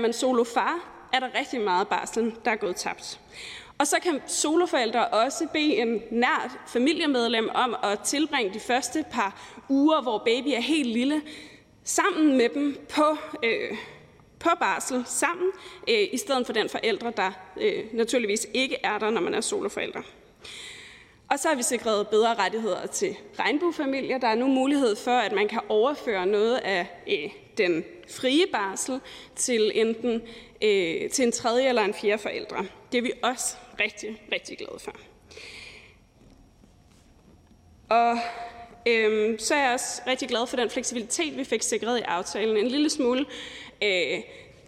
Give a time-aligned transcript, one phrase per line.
[0.00, 3.20] Er man solofar, er der rigtig meget barsel, der er gået tabt.
[3.78, 9.60] Og så kan soloforældre også bede en nært familiemedlem om at tilbringe de første par
[9.68, 11.22] uger, hvor baby er helt lille,
[11.84, 13.76] sammen med dem på, øh,
[14.38, 15.50] på barsel sammen,
[15.88, 17.30] øh, i stedet for den forældre, der
[17.60, 20.02] øh, naturligvis ikke er der, når man er soloforældre.
[21.30, 24.18] Og så har vi sikret bedre rettigheder til regnbuefamilier.
[24.18, 29.00] Der er nu mulighed for, at man kan overføre noget af øh, den frie barsel
[29.36, 30.22] til enten
[30.62, 32.66] øh, til en tredje eller en fjerde forældre.
[32.92, 34.96] Det er vi også rigtig, rigtig glade for.
[37.88, 38.18] Og
[38.86, 42.56] øh, så er jeg også rigtig glad for den fleksibilitet, vi fik sikret i aftalen.
[42.56, 43.26] En lille smule
[43.82, 44.20] øh,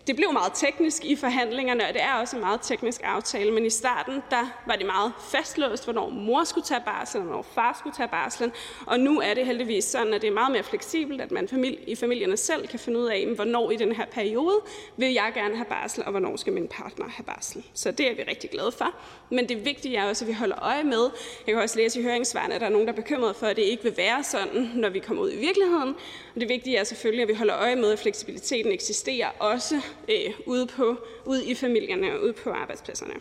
[0.06, 3.66] det blev meget teknisk i forhandlingerne, og det er også en meget teknisk aftale, men
[3.66, 7.77] i starten der var det meget fastlåst, hvornår mor skulle tage barslen, og hvornår far
[7.78, 8.52] skulle tage barslen,
[8.87, 11.48] og nu er det heldigvis sådan, at det er meget mere fleksibelt, at man
[11.87, 14.61] i familierne selv kan finde ud af, hvornår i den her periode
[14.97, 17.64] vil jeg gerne have barsel, og hvornår skal min partner have barsel.
[17.75, 18.95] Så det er vi rigtig glade for.
[19.31, 21.11] Men det vigtige er også, at vi holder øje med,
[21.47, 23.56] jeg kan også læse i høringsvarene, at der er nogen, der er bekymret for, at
[23.56, 25.94] det ikke vil være sådan, når vi kommer ud i virkeligheden.
[26.34, 30.35] Og det vigtige er selvfølgelig, at vi holder øje med, at fleksibiliteten eksisterer også øh,
[30.47, 33.15] ude, på, ude i familierne og ude på arbejdspladserne.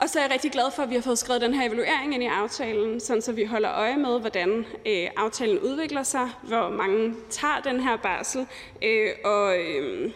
[0.00, 2.14] Og så er jeg rigtig glad for, at vi har fået skrevet den her evaluering
[2.14, 6.68] ind i aftalen, sådan så vi holder øje med, hvordan øh, aftalen udvikler sig, hvor
[6.68, 8.46] mange tager den her barsel,
[8.82, 10.12] øh, og, øh,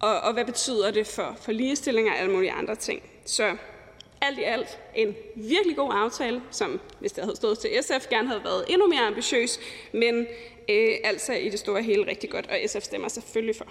[0.00, 3.02] og, og hvad betyder det for, for ligestilling og alle mulige andre ting.
[3.24, 3.56] Så
[4.20, 8.28] alt i alt en virkelig god aftale, som hvis det havde stået til SF, gerne
[8.28, 9.60] havde været endnu mere ambitiøs,
[9.92, 10.26] men
[10.68, 13.66] øh, altså i det store hele rigtig godt, og SF stemmer selvfølgelig for.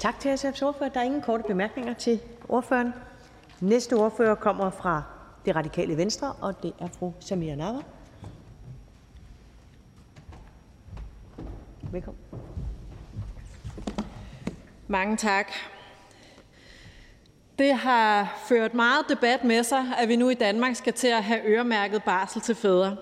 [0.00, 0.88] Tak til SF's ordfører.
[0.88, 2.94] Der er ingen korte bemærkninger til ordføreren.
[3.60, 5.02] Næste ordfører kommer fra
[5.44, 7.82] det radikale Venstre, og det er fru Samira Nawa.
[11.92, 12.22] Velkommen.
[14.88, 15.52] Mange tak.
[17.58, 21.24] Det har ført meget debat med sig, at vi nu i Danmark skal til at
[21.24, 22.96] have øremærket barsel til fædre.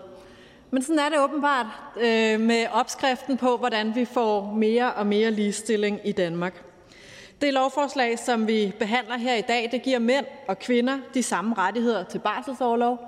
[0.71, 1.67] Men sådan er det åbenbart
[1.97, 6.68] øh, med opskriften på, hvordan vi får mere og mere ligestilling i Danmark.
[7.41, 11.55] Det lovforslag, som vi behandler her i dag, det giver mænd og kvinder de samme
[11.55, 12.99] rettigheder til barselsorlov.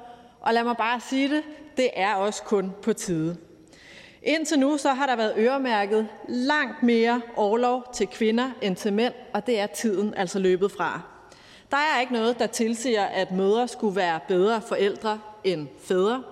[0.40, 1.42] Og lad mig bare sige det,
[1.76, 3.36] det er også kun på tide.
[4.22, 9.14] Indtil nu så har der været øremærket langt mere overlov til kvinder end til mænd,
[9.34, 11.00] og det er tiden altså løbet fra.
[11.70, 16.22] Der er ikke noget, der tilsiger, at mødre skulle være bedre forældre end fædre.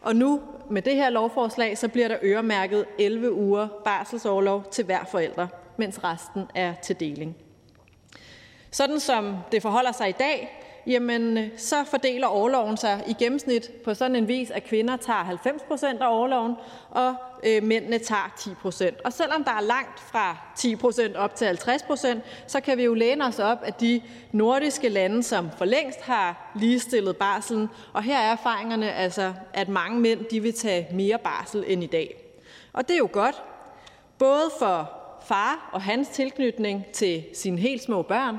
[0.00, 0.40] Og nu
[0.70, 5.46] med det her lovforslag, så bliver der øremærket 11 uger barselsoverlov til hver forælder
[5.80, 7.36] mens resten er til deling.
[8.70, 13.70] Sådan som det forholder sig i dag, jamen, øh, så fordeler overloven sig i gennemsnit
[13.84, 16.54] på sådan en vis, at kvinder tager 90 procent af overloven,
[16.90, 17.14] og
[17.44, 19.00] øh, mændene tager 10 procent.
[19.04, 22.84] Og selvom der er langt fra 10 procent op til 50 procent, så kan vi
[22.84, 24.02] jo læne os op af de
[24.32, 27.68] nordiske lande, som for længst har ligestillet barselen.
[27.92, 31.86] Og her er erfaringerne altså, at mange mænd de vil tage mere barsel end i
[31.86, 32.16] dag.
[32.72, 33.42] Og det er jo godt,
[34.18, 34.99] både for
[35.30, 38.36] far og hans tilknytning til sine helt små børn.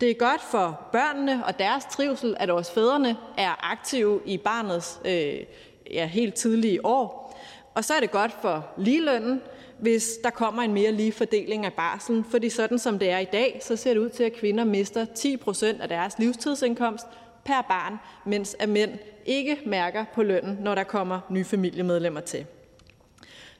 [0.00, 5.00] Det er godt for børnene og deres trivsel, at også fædrene er aktive i barnets
[5.04, 5.36] øh,
[5.90, 7.38] ja, helt tidlige år.
[7.74, 9.40] Og så er det godt for ligelønnen,
[9.78, 12.24] hvis der kommer en mere lige fordeling af barslen.
[12.24, 15.04] Fordi sådan som det er i dag, så ser det ud til, at kvinder mister
[15.04, 17.06] 10 procent af deres livstidsindkomst
[17.44, 18.90] per barn, mens at mænd
[19.26, 22.46] ikke mærker på lønnen, når der kommer nye familiemedlemmer til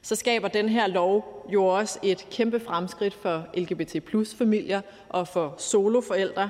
[0.05, 5.27] så skaber den her lov jo også et kæmpe fremskridt for LGBT plus familier og
[5.27, 6.49] for soloforældre.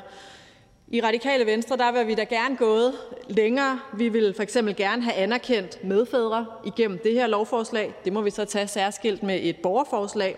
[0.88, 2.94] I Radikale Venstre der vil vi da gerne gået
[3.30, 3.80] længere.
[3.98, 7.94] Vi vil for eksempel gerne have anerkendt medfædre igennem det her lovforslag.
[8.06, 10.38] Det må vi så tage særskilt med et borgerforslag.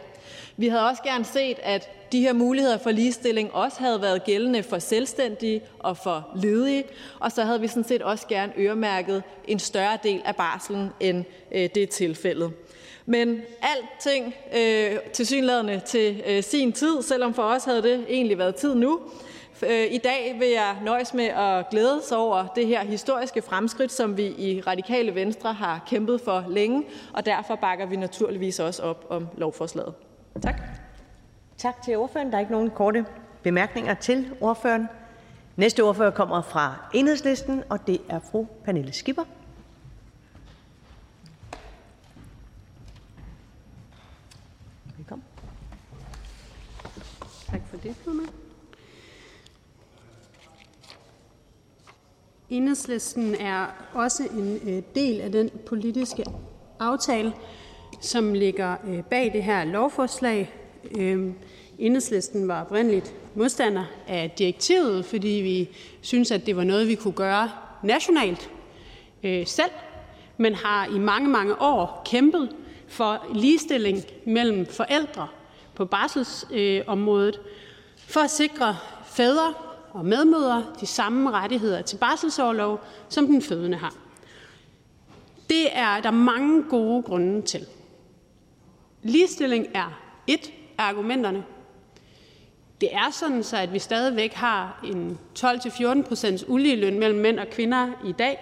[0.57, 4.63] Vi havde også gerne set, at de her muligheder for ligestilling også havde været gældende
[4.63, 6.83] for selvstændige og for ledige,
[7.19, 11.25] og så havde vi sådan set også gerne øremærket en større del af barslen, end
[11.51, 12.51] øh, det er tilfældet.
[13.09, 18.55] Men alting øh, tilsyneladende til øh, sin tid, selvom for os havde det egentlig været
[18.55, 18.99] tid nu.
[19.63, 23.91] Øh, I dag vil jeg nøjes med at glæde sig over det her historiske fremskridt,
[23.91, 26.83] som vi i Radikale Venstre har kæmpet for længe,
[27.13, 29.93] og derfor bakker vi naturligvis også op om lovforslaget.
[30.41, 30.61] Tak.
[31.57, 32.31] Tak til ordføreren.
[32.31, 33.05] Der er ikke nogen korte
[33.43, 34.87] bemærkninger til ordføreren.
[35.55, 39.23] Næste ordfører kommer fra Enhedslisten, og det er fru Pernille Skipper.
[47.87, 48.29] Det, formand.
[52.49, 56.23] Enhedslisten er også en øh, del af den politiske
[56.79, 57.33] aftale,
[58.01, 60.53] som ligger øh, bag det her lovforslag.
[60.97, 61.33] Øhm,
[61.79, 65.69] Enhedslisten var oprindeligt modstander af direktivet, fordi vi
[66.01, 67.51] synes, at det var noget, vi kunne gøre
[67.83, 68.49] nationalt
[69.23, 69.71] øh, selv,
[70.37, 72.55] men har i mange, mange år kæmpet
[72.87, 75.27] for ligestilling mellem forældre
[75.75, 77.51] på barselsområdet øh,
[78.07, 79.53] for at sikre fædre
[79.91, 83.93] og medmødre de samme rettigheder til barselsorlov, som den fødende har.
[85.49, 87.65] Det er der mange gode grunde til.
[89.03, 91.43] Ligestilling er et af argumenterne.
[92.81, 97.47] Det er sådan, så at vi stadigvæk har en 12-14 procents uligeløn mellem mænd og
[97.47, 98.39] kvinder i dag.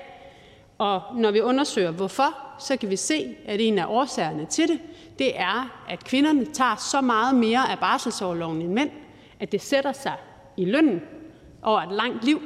[0.77, 4.79] Og når vi undersøger hvorfor, så kan vi se, at en af årsagerne til det,
[5.19, 8.89] det er, at kvinderne tager så meget mere af barselsårloven end mænd,
[9.40, 10.16] at det sætter sig
[10.58, 11.02] i lønnen
[11.62, 12.42] over et langt liv,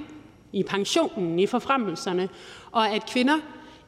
[0.54, 2.30] i pensionen, i forfremmelserne,
[2.72, 3.40] og at kvinder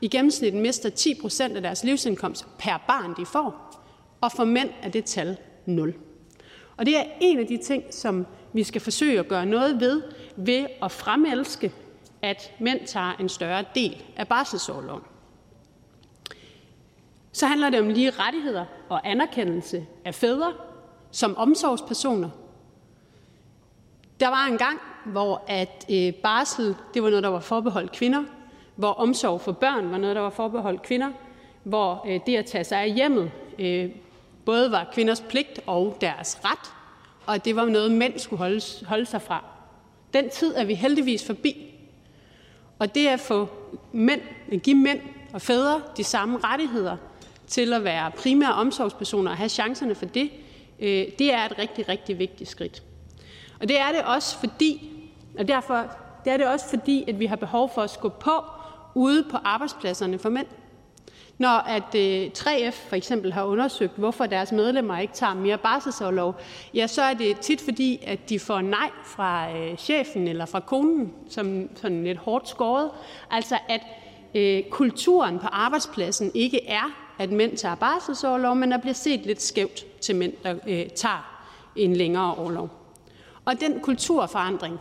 [0.01, 3.81] i gennemsnit mister 10 procent af deres livsindkomst per barn, de får,
[4.21, 5.94] og for mænd er det tal 0.
[6.77, 10.01] Og det er en af de ting, som vi skal forsøge at gøre noget ved,
[10.36, 11.74] ved at fremelske,
[12.21, 15.03] at mænd tager en større del af barselsårloven.
[17.31, 20.53] Så handler det om lige rettigheder og anerkendelse af fædre
[21.12, 22.30] som omsorgspersoner.
[24.21, 28.23] Der var en gang, hvor at øh, barsel det var noget, der var forbeholdt kvinder,
[28.75, 31.12] hvor omsorg for børn var noget, der var forbeholdt kvinder,
[31.63, 33.89] hvor øh, det at tage sig af hjemmet øh,
[34.45, 36.73] både var kvinders pligt og deres ret,
[37.25, 39.45] og at det var noget, mænd skulle holde, holde sig fra.
[40.13, 41.74] Den tid er vi heldigvis forbi.
[42.79, 43.50] Og det at få
[43.91, 44.21] mænd,
[44.51, 45.00] at give mænd
[45.33, 46.97] og fædre de samme rettigheder
[47.47, 50.29] til at være primære omsorgspersoner og have chancerne for det,
[50.79, 52.83] øh, det er et rigtig, rigtig vigtigt skridt.
[53.61, 54.89] Og det er det også fordi,
[55.39, 55.85] og derfor
[56.25, 58.43] det er det også fordi, at vi har behov for at skubbe på
[58.95, 60.47] ude på arbejdspladserne for mænd.
[61.37, 66.35] Når at øh, 3F for eksempel har undersøgt, hvorfor deres medlemmer ikke tager mere barselsorlov,
[66.73, 70.59] ja, så er det tit fordi, at de får nej fra øh, chefen eller fra
[70.59, 72.89] konen, som sådan lidt hårdt skåret.
[73.31, 73.81] Altså at
[74.35, 79.41] øh, kulturen på arbejdspladsen ikke er, at mænd tager barselsorlov, men der bliver set lidt
[79.41, 81.41] skævt til mænd, der øh, tager
[81.75, 82.80] en længere orlov.
[83.45, 84.79] Og den kulturforandring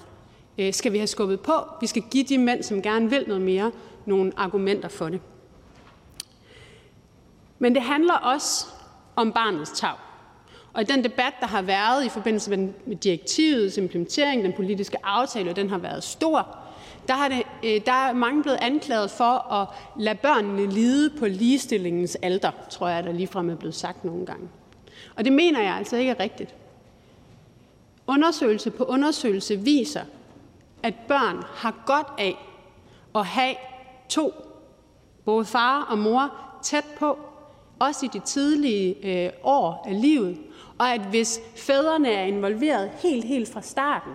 [0.59, 1.53] øh, skal vi have skubbet på.
[1.81, 3.73] Vi skal give de mænd, som gerne vil noget mere,
[4.07, 5.21] nogle argumenter for det.
[7.59, 8.67] Men det handler også
[9.17, 9.95] om barnets tag.
[10.73, 12.51] Og i den debat, der har været i forbindelse
[12.87, 16.57] med direktivets implementering, den politiske aftale, og den har været stor,
[17.09, 21.27] der, har det, øh, der er mange blevet anklaget for at lade børnene lide på
[21.27, 24.49] ligestillingens alter, tror jeg, der ligefrem er blevet sagt nogle gange.
[25.17, 26.55] Og det mener jeg altså ikke er rigtigt.
[28.11, 30.03] Undersøgelse på undersøgelse viser,
[30.83, 32.37] at børn har godt af
[33.15, 33.55] at have
[34.09, 34.33] to,
[35.25, 37.19] både far og mor, tæt på,
[37.79, 40.39] også i de tidlige øh, år af livet,
[40.79, 44.13] og at hvis fædrene er involveret helt, helt fra starten,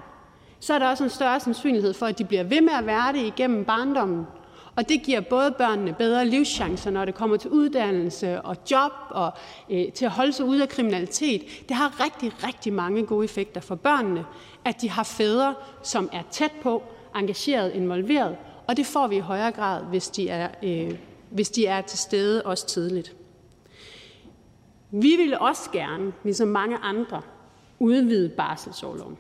[0.60, 3.14] så er der også en større sandsynlighed for, at de bliver ved med at være
[3.14, 4.28] det igennem barndommen.
[4.76, 9.32] Og det giver både børnene bedre livschancer, når det kommer til uddannelse og job og
[9.70, 11.42] øh, til at holde sig ude af kriminalitet.
[11.70, 14.26] Det har rigtig, rigtig mange gode effekter for børnene,
[14.66, 16.84] at de har fædre, som er tæt på,
[17.16, 18.36] engageret, involveret.
[18.68, 20.98] Og det får vi i højere grad, hvis de er, øh,
[21.30, 23.16] hvis de er til stede også tidligt.
[24.92, 27.22] Vi vil også gerne, ligesom mange andre,
[27.80, 29.18] udvide barselsårloven.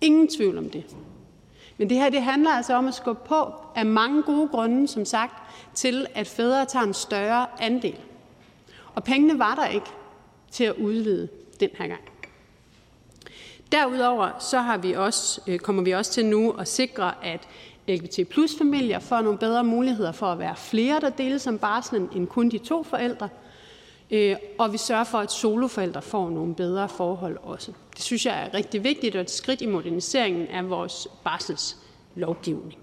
[0.00, 0.96] Ingen tvivl om det.
[1.78, 5.04] Men det her det handler altså om at skubbe på af mange gode grunde, som
[5.04, 5.34] sagt,
[5.74, 7.96] til at fædre tager en større andel.
[8.94, 9.86] Og pengene var der ikke
[10.50, 11.28] til at udvide
[11.60, 12.00] den her gang.
[13.72, 17.48] Derudover så har vi også, øh, kommer vi også til nu at sikre, at
[17.88, 22.08] LGBT plus familier får nogle bedre muligheder for at være flere, der deles om barslen,
[22.14, 23.28] end kun de to forældre.
[24.10, 27.72] Øh, og vi sørger for, at soloforældre får nogle bedre forhold også.
[27.94, 32.78] Det synes jeg er rigtig vigtigt og et skridt i moderniseringen af vores barselslovgivning.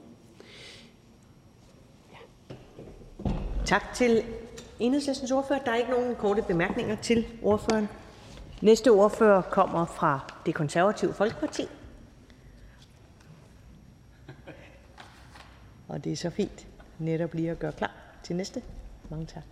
[2.12, 3.32] Ja.
[3.66, 4.24] Tak til
[4.80, 5.60] enhedslistens ordfører.
[5.60, 7.90] Der er ikke nogen korte bemærkninger til ordføreren.
[8.62, 11.64] Næste ordfører kommer fra det konservative Folkeparti.
[15.88, 16.68] Og det er så fint
[17.00, 17.92] netop lige at gøre klar
[18.24, 18.62] til næste.
[19.10, 19.44] Mange tak.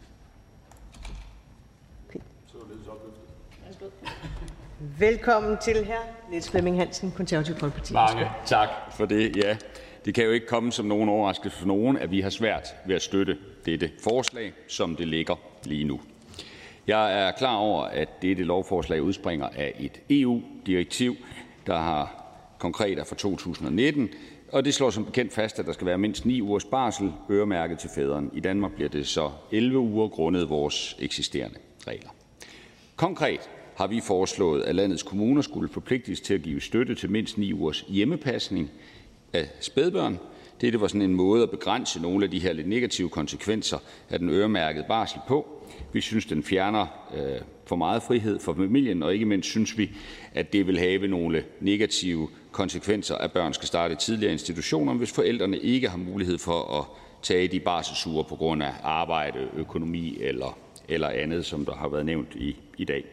[5.00, 6.00] Velkommen til her,
[6.30, 7.94] Niels Flemming Hansen, Konservativ Folkeparti.
[7.94, 9.36] Mange tak for det.
[9.36, 9.58] Ja,
[10.06, 12.96] det kan jo ikke komme som nogen overraskelse for nogen, at vi har svært ved
[12.96, 15.36] at støtte dette forslag, som det ligger
[15.66, 16.02] lige nu.
[16.88, 21.16] Jeg er klar over, at dette lovforslag udspringer af et EU-direktiv,
[21.68, 22.26] der har
[22.60, 24.10] konkret er fra 2019,
[24.52, 27.80] og det slår som bekendt fast, at der skal være mindst 9 ugers barsel øremærket
[27.80, 28.30] til fædrene.
[28.34, 32.10] I Danmark bliver det så 11 uger grundet vores eksisterende regler.
[32.96, 37.38] Konkret har vi foreslået, at landets kommuner skulle forpligtes til at give støtte til mindst
[37.38, 38.72] 9 ugers hjemmepasning
[39.34, 40.20] af spædbørn.
[40.62, 43.78] Dette var sådan en måde at begrænse nogle af de her lidt negative konsekvenser
[44.10, 45.48] af den øremærkede barsel på.
[45.94, 49.90] Vi synes, den fjerner øh, for meget frihed for familien, og ikke mindst synes vi,
[50.34, 55.12] at det vil have nogle negative konsekvenser, at børn skal starte tidligere i institutioner, hvis
[55.12, 56.86] forældrene ikke har mulighed for at
[57.22, 62.06] tage de barselsuger på grund af arbejde, økonomi eller, eller andet, som der har været
[62.06, 63.06] nævnt i, i dag.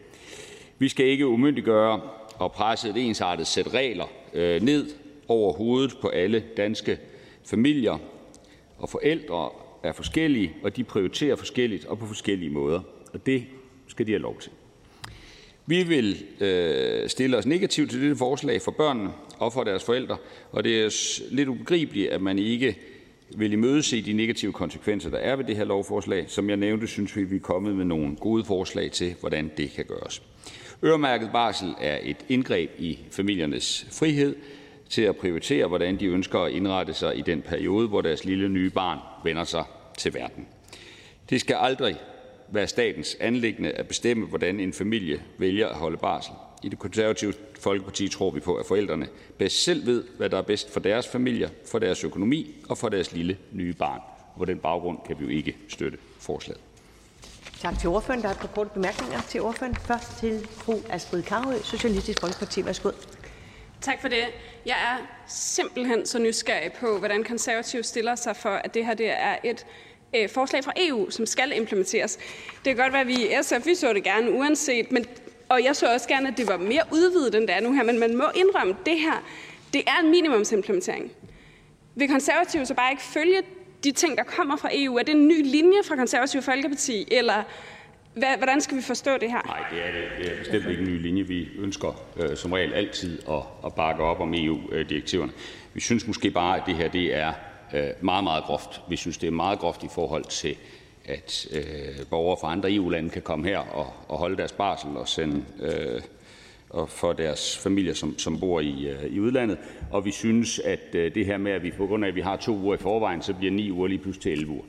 [0.81, 2.01] Vi skal ikke umyndiggøre
[2.35, 4.89] og presse et ensartet sæt regler øh, ned
[5.27, 6.97] over hovedet på alle danske
[7.45, 7.97] familier,
[8.77, 9.49] og forældre
[9.83, 12.81] er forskellige, og de prioriterer forskelligt og på forskellige måder,
[13.13, 13.43] og det
[13.87, 14.51] skal de have lov til.
[15.65, 20.17] Vi vil øh, stille os negativt til dette forslag for børnene og for deres forældre,
[20.51, 22.77] og det er lidt ubegribeligt, at man ikke
[23.35, 26.25] vil imødese de negative konsekvenser, der er ved det her lovforslag.
[26.27, 29.71] Som jeg nævnte, synes vi, vi er kommet med nogle gode forslag til, hvordan det
[29.71, 30.21] kan gøres.
[30.83, 34.35] Øremærket barsel er et indgreb i familiernes frihed
[34.89, 38.49] til at prioritere, hvordan de ønsker at indrette sig i den periode, hvor deres lille
[38.49, 39.63] nye barn vender sig
[39.97, 40.47] til verden.
[41.29, 41.95] Det skal aldrig
[42.51, 46.33] være statens anlæggende at bestemme, hvordan en familie vælger at holde barsel.
[46.63, 49.07] I det konservative Folkeparti tror vi på, at forældrene
[49.37, 52.89] bedst selv ved, hvad der er bedst for deres familie, for deres økonomi og for
[52.89, 54.01] deres lille nye barn.
[54.37, 56.70] På den baggrund kan vi jo ikke støtte forslaget.
[57.61, 58.21] Tak til ordføreren.
[58.21, 59.75] Der er et par korte bemærkninger til ordføreren.
[59.75, 62.65] Først til fru Astrid Karø, Socialistisk Folkeparti.
[62.65, 62.91] Værsgo.
[63.81, 64.23] Tak for det.
[64.65, 69.09] Jeg er simpelthen så nysgerrig på, hvordan konservative stiller sig for, at det her det
[69.09, 69.65] er et
[70.15, 72.17] øh, forslag fra EU, som skal implementeres.
[72.65, 75.05] Det kan godt være, at vi i SF vi så det gerne uanset, men,
[75.49, 77.83] og jeg så også gerne, at det var mere udvidet, end det er nu her,
[77.83, 79.23] men man må indrømme, at det her
[79.73, 81.11] det er en minimumsimplementering.
[81.95, 83.41] Vil konservative så bare ikke følge
[83.83, 84.97] de ting, der kommer fra EU?
[84.97, 87.43] Er det en ny linje fra konservative Folkeparti, eller
[88.13, 89.41] hvad, hvordan skal vi forstå det her?
[89.45, 90.03] Nej, det er, det.
[90.17, 91.23] det er bestemt ikke en ny linje.
[91.23, 95.31] Vi ønsker øh, som regel altid at, at bakke op om EU-direktiverne.
[95.73, 97.33] Vi synes måske bare, at det her det er
[97.73, 98.81] øh, meget, meget groft.
[98.89, 100.55] Vi synes, det er meget groft i forhold til,
[101.05, 105.07] at øh, borgere fra andre EU-lande kan komme her og, og holde deres barsel og
[105.07, 106.01] sende øh,
[106.73, 109.57] og for deres familier, som, som bor i, øh, i udlandet.
[109.91, 112.21] Og vi synes, at øh, det her med, at vi på grund af, at vi
[112.21, 114.63] har to uger i forvejen, så bliver ni uger lige pludselig til 11 uger.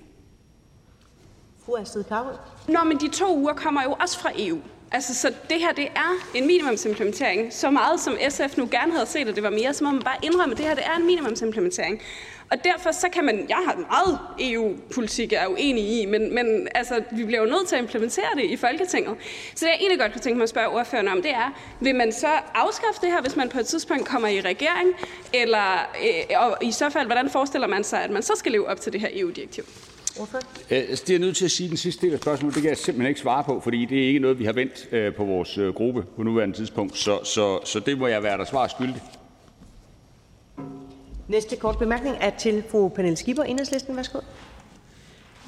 [1.67, 2.35] Fru Astrid Karhøj.
[2.69, 4.59] Nå, men de to uger kommer jo også fra EU.
[4.93, 7.53] Altså, så det her, det er en minimumsimplementering.
[7.53, 10.03] Så meget som SF nu gerne havde set, at det var mere, så må man
[10.03, 12.01] bare indrømme, at det her, det er en minimumsimplementering.
[12.53, 16.69] Og derfor så kan man, jeg har meget EU-politik, jeg er uenig i, men, men
[16.75, 19.15] altså, vi bliver jo nødt til at implementere det i Folketinget.
[19.55, 21.95] Så det jeg egentlig godt kunne tænke mig at spørge ordføreren om, det er, vil
[21.95, 24.89] man så afskaffe det her, hvis man på et tidspunkt kommer i regering?
[25.35, 28.69] Eller, øh, og i så fald, hvordan forestiller man sig, at man så skal leve
[28.69, 29.65] op til det her EU-direktiv?
[30.71, 32.55] Øh, altså, det er nødt til at sige den sidste del af spørgsmålet.
[32.55, 34.89] Det kan jeg simpelthen ikke svare på, fordi det er ikke noget, vi har vendt
[34.93, 36.99] øh, på vores øh, gruppe på nuværende tidspunkt.
[36.99, 39.03] Så, så, så det må jeg være der svar skyldig.
[41.33, 43.97] Næste kort bemærkning er til fru Pernille Skipper, Enhedslisten.
[43.97, 44.21] Værsgo.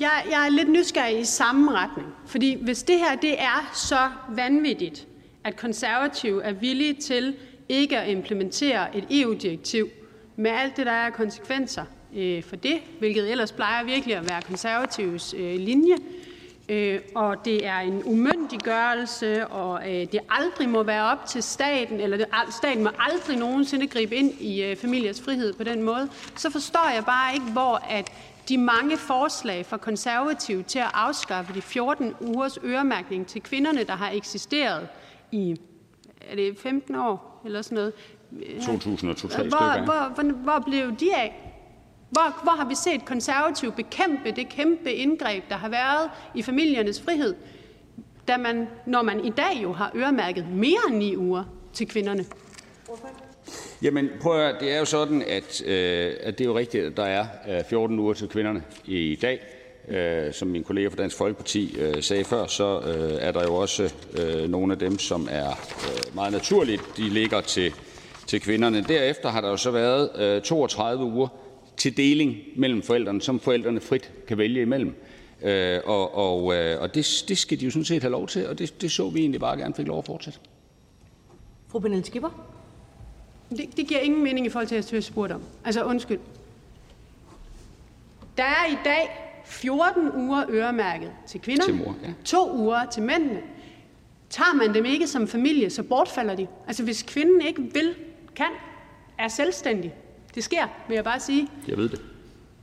[0.00, 2.08] Jeg, jeg er lidt nysgerrig i samme retning.
[2.26, 5.06] Fordi hvis det her det er så vanvittigt,
[5.44, 7.36] at konservative er villige til
[7.68, 9.88] ikke at implementere et EU-direktiv
[10.36, 11.84] med alt det, der er konsekvenser
[12.16, 15.96] øh, for det, hvilket ellers plejer virkelig at være konservatives øh, linje,
[16.68, 22.00] øh, og det er en umyndiggørelse, og øh, det aldrig må være op til staten,
[22.00, 26.08] eller det, staten må aldrig nogensinde gribe ind i øh, familiers frihed på den måde,
[26.36, 28.12] så forstår jeg bare ikke, hvor at
[28.48, 33.96] de mange forslag fra konservative til at afskaffe de 14 ugers øremærkning til kvinderne, der
[33.96, 34.88] har eksisteret
[35.32, 35.56] i
[36.30, 37.92] er det 15 år eller sådan noget.
[38.66, 41.53] 2002 hvor, hvor, hvor, hvor blev de af?
[42.14, 47.00] Hvor, hvor har vi set konservative bekæmpe det kæmpe indgreb, der har været i familiernes
[47.00, 47.34] frihed,
[48.28, 52.24] da man, når man i dag jo har øremærket mere end ni uger til kvinderne?
[53.82, 56.96] Jamen, prøv at, det er jo sådan, at, øh, at det er jo rigtigt, at
[56.96, 59.40] der er øh, 14 uger til kvinderne i dag.
[59.88, 63.54] Øh, som min kollega fra Dansk Folkeparti øh, sagde før, så øh, er der jo
[63.54, 67.74] også øh, nogle af dem, som er øh, meget naturligt, de ligger til,
[68.26, 68.84] til kvinderne.
[68.88, 71.28] Derefter har der jo så været øh, 32 uger
[71.76, 74.94] til deling mellem forældrene, som forældrene frit kan vælge imellem.
[75.42, 78.48] Øh, og og, øh, og det, det skal de jo sådan set have lov til,
[78.48, 80.38] og det, det så vi egentlig bare gerne fik lov at fortsætte.
[81.68, 82.30] Fru Pernille Skipper.
[83.50, 85.42] Det, det giver ingen mening i forhold til, at jeg spurgte om.
[85.64, 86.18] Altså undskyld.
[88.36, 89.10] Der er i dag
[89.44, 92.12] 14 uger øremærket til kvinder, Til mor, ja.
[92.24, 93.40] to uger til mændene.
[94.30, 96.46] Tager man dem ikke som familie, så bortfalder de.
[96.66, 97.94] Altså hvis kvinden ikke vil,
[98.36, 98.50] kan,
[99.18, 99.94] er selvstændig,
[100.34, 102.00] det sker, vil jeg bare sige, Jeg ved det.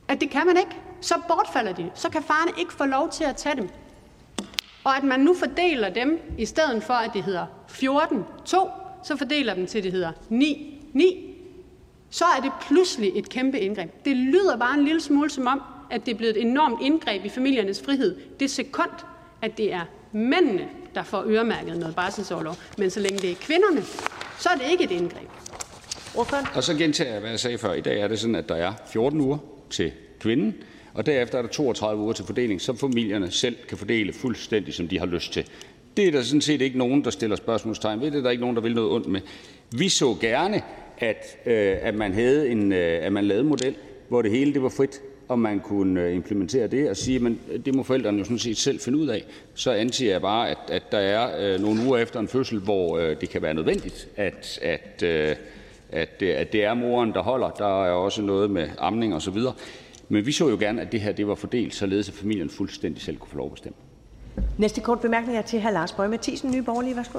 [0.08, 1.90] at det kan man ikke, så bortfalder de.
[1.94, 3.68] Så kan faren ikke få lov til at tage dem.
[4.84, 8.46] Og at man nu fordeler dem, i stedet for at det hedder 14-2,
[9.04, 11.00] så fordeler dem til, det hedder 9-9,
[12.10, 14.04] så er det pludselig et kæmpe indgreb.
[14.04, 17.24] Det lyder bare en lille smule som om, at det er blevet et enormt indgreb
[17.24, 18.16] i familiernes frihed.
[18.40, 18.90] Det sekund,
[19.42, 19.80] at det er
[20.12, 22.54] mændene, der får øremærket noget barselsårlov.
[22.78, 23.82] Men så længe det er kvinderne,
[24.38, 25.28] så er det ikke et indgreb.
[26.54, 27.72] Og så gentager jeg, hvad jeg sagde før.
[27.72, 29.38] I dag er det sådan, at der er 14 uger
[29.70, 30.54] til kvinden,
[30.94, 34.88] og derefter er der 32 uger til fordeling, som familierne selv kan fordele fuldstændig, som
[34.88, 35.46] de har lyst til.
[35.96, 38.10] Det er der sådan set ikke nogen, der stiller spørgsmålstegn ved.
[38.10, 39.20] Det er der ikke nogen, der vil noget ondt med.
[39.70, 40.62] Vi så gerne,
[40.98, 43.74] at, øh, at, man, havde en, øh, at man lavede en model,
[44.08, 47.66] hvor det hele det var frit, og man kunne øh, implementere det og sige, at
[47.66, 49.24] det må forældrene jo sådan set selv finde ud af.
[49.54, 52.98] Så antager jeg bare, at, at der er øh, nogle uger efter en fødsel, hvor
[52.98, 55.36] øh, det kan være nødvendigt, at, at, øh,
[55.92, 57.50] at, det, at det er moren, der holder.
[57.50, 59.52] Der er også noget med amning og så videre.
[60.08, 63.02] Men vi så jo gerne, at det her det var fordelt, således at familien fuldstændig
[63.02, 63.76] selv kunne få lov at bestemme.
[64.58, 65.70] Næste kort bemærkning er til hr.
[65.70, 66.96] Lars Bøge Mathisen, Nye Borgerlige.
[66.96, 67.18] Værsgo.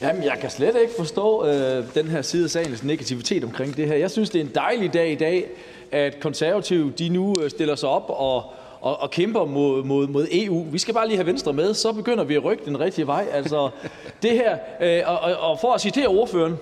[0.00, 3.86] Jamen, jeg kan slet ikke forstå øh, den her side af sagens negativitet omkring det
[3.86, 3.94] her.
[3.94, 5.46] Jeg synes, det er en dejlig dag i dag,
[5.92, 8.44] at konservative de nu øh, stiller sig op og,
[8.80, 10.66] og, og kæmper mod, mod, mod EU.
[10.70, 13.26] Vi skal bare lige have Venstre med, så begynder vi at rykke den rigtige vej.
[13.32, 13.70] Altså,
[14.22, 16.56] det her, øh, og, og for at citere ordføreren,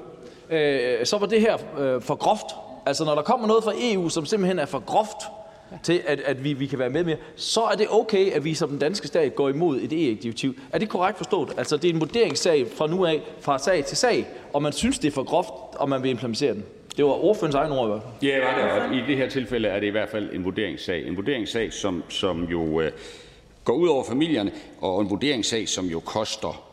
[0.52, 2.46] øh, så var det her øh, for groft.
[2.86, 5.16] Altså, når der kommer noget fra EU, som simpelthen er for groft,
[5.82, 8.54] til, at, at vi, vi kan være med mere, så er det okay, at vi
[8.54, 10.54] som den danske stat går imod et EU-direktiv.
[10.72, 11.48] Er det korrekt forstået?
[11.56, 14.98] Altså, det er en vurderingssag fra nu af, fra sag til sag, og man synes,
[14.98, 16.64] det er for groft, og man vil implementere den.
[16.96, 18.30] Det var ordførens egen ord i hvert fald.
[18.30, 18.90] Ja, var det.
[18.90, 21.06] Og i det her tilfælde er det i hvert fald en vurderingssag.
[21.06, 22.92] En vurderingssag, som, som jo øh,
[23.64, 26.64] går ud over familierne, og en vurderingssag, som jo koster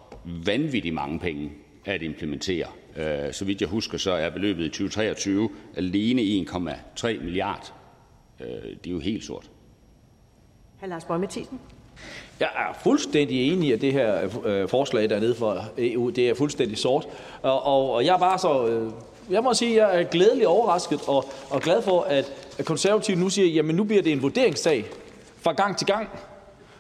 [0.46, 1.52] vanvittigt mange penge
[1.86, 2.66] at implementere.
[2.98, 7.74] Øh, så vidt jeg husker, så er beløbet i 2023 alene 1,3 milliard
[8.40, 8.48] Øh,
[8.84, 9.50] det er jo helt sort.
[10.82, 10.86] Hr.
[10.86, 11.60] Lars Boje Mathiesen.
[12.40, 16.34] Jeg er fuldstændig enig i, at det her øh, forslag dernede fra EU, det er
[16.34, 17.08] fuldstændig sort.
[17.42, 18.68] Og, og, og jeg er bare så...
[18.68, 18.92] Øh,
[19.30, 23.18] jeg må sige, at jeg er glædelig overrasket og, og glad for, at, at konservative
[23.18, 24.86] nu siger, jamen nu bliver det en vurderingssag
[25.42, 26.10] fra gang til gang.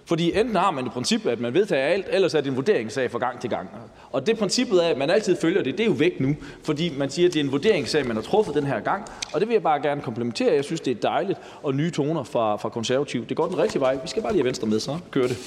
[0.05, 3.11] Fordi enten har man det princip, at man vedtager alt, ellers er det en vurderingssag
[3.11, 3.69] fra gang til gang.
[4.11, 6.35] Og det princippet af, at man altid følger det, det er jo væk nu.
[6.63, 9.05] Fordi man siger, at det er en vurderingssag, man har truffet den her gang.
[9.33, 10.53] Og det vil jeg bare gerne komplementere.
[10.53, 13.25] Jeg synes, det er dejligt og nye toner fra, fra konservativ.
[13.25, 13.93] Det går den rigtige vej.
[13.93, 15.37] Vi skal bare lige have venstre med, så kører det.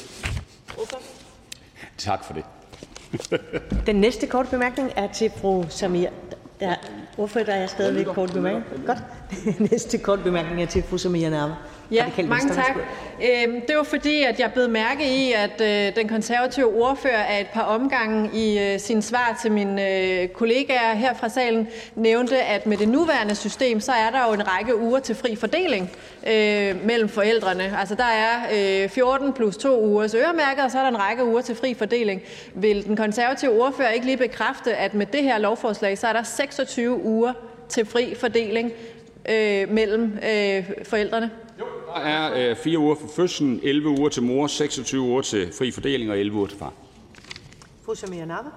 [1.98, 2.44] Tak for det.
[3.86, 6.08] Den næste korte bemærkning er til fru Samir.
[6.60, 6.74] Der,
[7.18, 8.86] ordfører, der er stadigvæk kort bemærkning.
[8.86, 8.98] Godt.
[9.70, 11.54] Næste kort bemærkning er til fru Samir Nærme.
[11.90, 12.76] Ja, mange tak.
[13.22, 17.40] Øhm, det var fordi, at jeg blev mærke i, at øh, den konservative ordfører af
[17.40, 22.42] et par omgange i øh, sin svar til mine øh, kollegaer her fra salen nævnte,
[22.42, 25.90] at med det nuværende system, så er der jo en række uger til fri fordeling
[26.26, 27.78] øh, mellem forældrene.
[27.78, 31.24] Altså der er øh, 14 plus 2 ugers øremærket, og så er der en række
[31.24, 32.22] uger til fri fordeling.
[32.54, 36.22] Vil den konservative ordfører ikke lige bekræfte, at med det her lovforslag, så er der
[36.22, 37.32] 26 uger
[37.68, 38.72] til fri fordeling
[39.28, 41.30] øh, mellem øh, forældrene?
[41.94, 45.70] Der er øh, 4 uger for fødslen, 11 uger til mor, 26 uger til fri
[45.70, 46.72] fordeling og 11 uger til far.
[47.84, 48.48] Fru Samir Nava.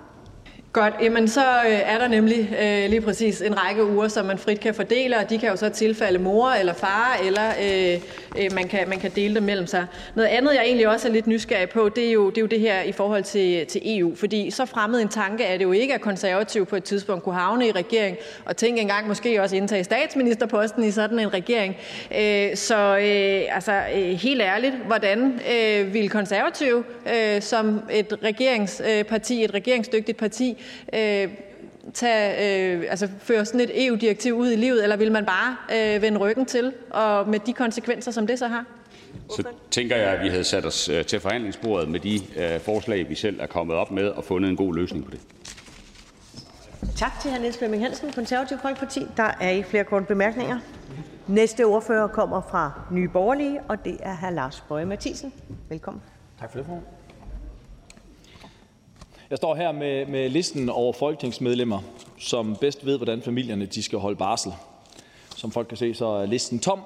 [0.75, 4.37] Godt, jamen så øh, er der nemlig øh, lige præcis en række uger, som man
[4.37, 7.99] frit kan fordele, og de kan jo så tilfalde mor eller far, eller øh,
[8.43, 9.85] øh, man, kan, man kan dele dem mellem sig.
[10.15, 12.47] Noget andet, jeg egentlig også er lidt nysgerrig på, det er jo det, er jo
[12.47, 15.71] det her i forhold til, til EU, fordi så fremmed en tanke er det jo
[15.71, 19.55] ikke, at konservativ på et tidspunkt kunne havne i regering, og tænke engang måske også
[19.55, 21.75] indtage statsministerposten i sådan en regering.
[22.19, 26.83] Øh, så øh, altså øh, helt ærligt, hvordan øh, vil konservative
[27.15, 30.57] øh, som et regeringsparti, øh, et regeringsdygtigt parti,
[30.93, 31.27] øh,
[31.93, 35.55] tage, øh, altså føre sådan et EU-direktiv ud i livet, eller vil man bare
[35.95, 38.65] øh, vende ryggen til, og med de konsekvenser, som det så har?
[39.29, 43.09] Så tænker jeg, at vi havde sat os øh, til forhandlingsbordet med de øh, forslag,
[43.09, 45.19] vi selv er kommet op med, og fundet en god løsning på det.
[46.95, 47.39] Tak til hr.
[47.39, 49.05] Niels Flemming Hansen, Konservativ Folkeparti.
[49.17, 50.59] Der er ikke flere korte bemærkninger.
[51.27, 54.29] Næste ordfører kommer fra Nye Borgerlige, og det er hr.
[54.29, 55.33] Lars Bøje Mathisen.
[55.69, 56.01] Velkommen.
[56.39, 56.85] Tak for det, formand.
[59.29, 61.81] Jeg står her med, med listen over folketingsmedlemmer,
[62.19, 64.53] som bedst ved, hvordan familierne de skal holde barsel.
[65.35, 66.81] Som folk kan se, så er listen tom.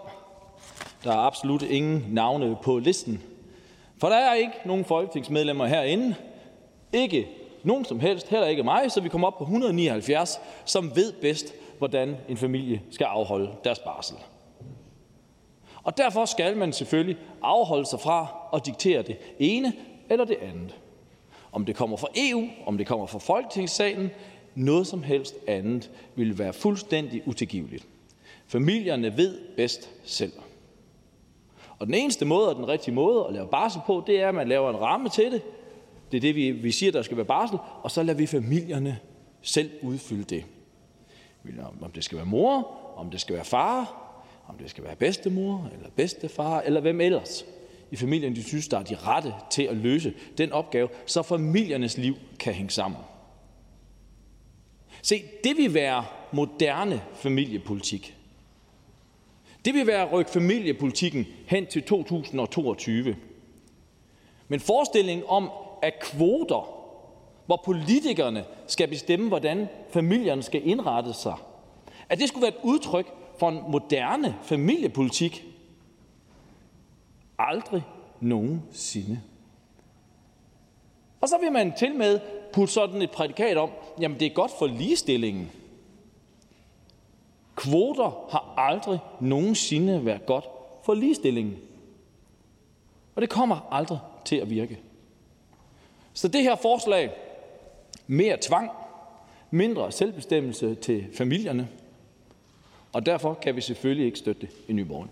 [1.04, 3.24] Der er absolut ingen navne på listen.
[3.98, 6.16] For der er ikke nogen folketingsmedlemmer herinde.
[6.94, 7.28] Ikke
[7.64, 11.54] nogen som helst, heller ikke mig, så vi kommer op på 179, som ved bedst,
[11.78, 14.18] hvordan en familie skal afholde deres barsel.
[15.84, 19.74] Og derfor skal man selvfølgelig afholde sig fra at diktere det ene
[20.10, 20.76] eller det andet.
[21.52, 24.10] Om det kommer fra EU, om det kommer fra Folketingssalen,
[24.56, 27.88] noget som helst andet ville være fuldstændig utilgiveligt.
[28.48, 30.34] Familierne ved bedst selv.
[31.80, 34.36] Og den eneste måde og den rigtige måde at lave barsel på, det er, at
[34.36, 35.42] man laver en ramme til det,
[36.12, 39.00] Det er det, vi, vi siger, der skal være barsel, og så lader vi familierne
[39.42, 40.46] selv udfylde det.
[41.82, 44.06] Om det skal være mor, om det skal være far,
[44.48, 47.46] om det skal være bedstemor eller bedstefar, eller hvem ellers
[47.92, 51.98] i familien, de synes, der er de rette til at løse den opgave, så familiernes
[51.98, 53.00] liv kan hænge sammen.
[55.02, 58.16] Se, det vil være moderne familiepolitik.
[59.66, 63.16] Det vil være at rykke familiepolitikken hen til 2022.
[64.48, 65.50] Men forestillingen om,
[65.82, 66.76] at kvoter,
[67.46, 71.36] hvor politikerne skal bestemme, hvordan familierne skal indrette sig,
[72.10, 73.08] at det skulle være et udtryk
[73.40, 75.46] for en moderne familiepolitik,
[77.40, 77.84] aldrig
[78.20, 79.22] nogensinde.
[81.22, 82.20] Og så vil man til med
[82.54, 85.52] putte sådan et prædikat om, jamen det er godt for ligestillingen.
[87.56, 90.46] Kvoter har aldrig nogensinde været godt
[90.86, 91.58] for ligestillingen.
[93.16, 94.80] Og det kommer aldrig til at virke.
[96.14, 97.12] Så det her forslag,
[98.08, 98.72] mere tvang,
[99.52, 101.70] mindre selvbestemmelse til familierne,
[102.94, 105.10] og derfor kan vi selvfølgelig ikke støtte det i Nyborgen.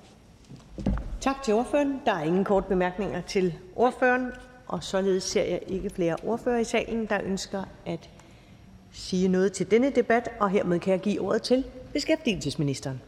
[1.27, 2.01] Tak til ordføreren.
[2.05, 4.31] Der er ingen kort bemærkninger til ordføreren,
[4.67, 8.09] og således ser jeg ikke flere ordfører i salen, der ønsker at
[8.91, 11.63] sige noget til denne debat, og hermed kan jeg give ordet til
[11.93, 13.01] beskæftigelsesministeren.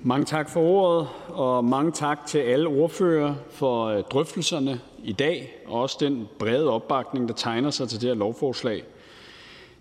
[0.00, 5.62] Mange tak for ordet, og mange tak til alle ordfører for øh, drøftelserne i dag,
[5.66, 8.84] og også den brede opbakning, der tegner sig til det her lovforslag.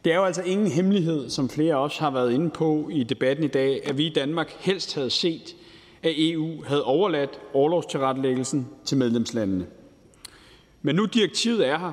[0.06, 3.46] Det er jo altså ingen hemmelighed, som flere også har været inde på i debatten
[3.46, 5.56] i dag, at vi i Danmark helst havde set,
[6.04, 9.68] at EU havde overladt overlovstilrettelæggelsen til medlemslandene.
[10.82, 11.92] Men nu direktivet er her,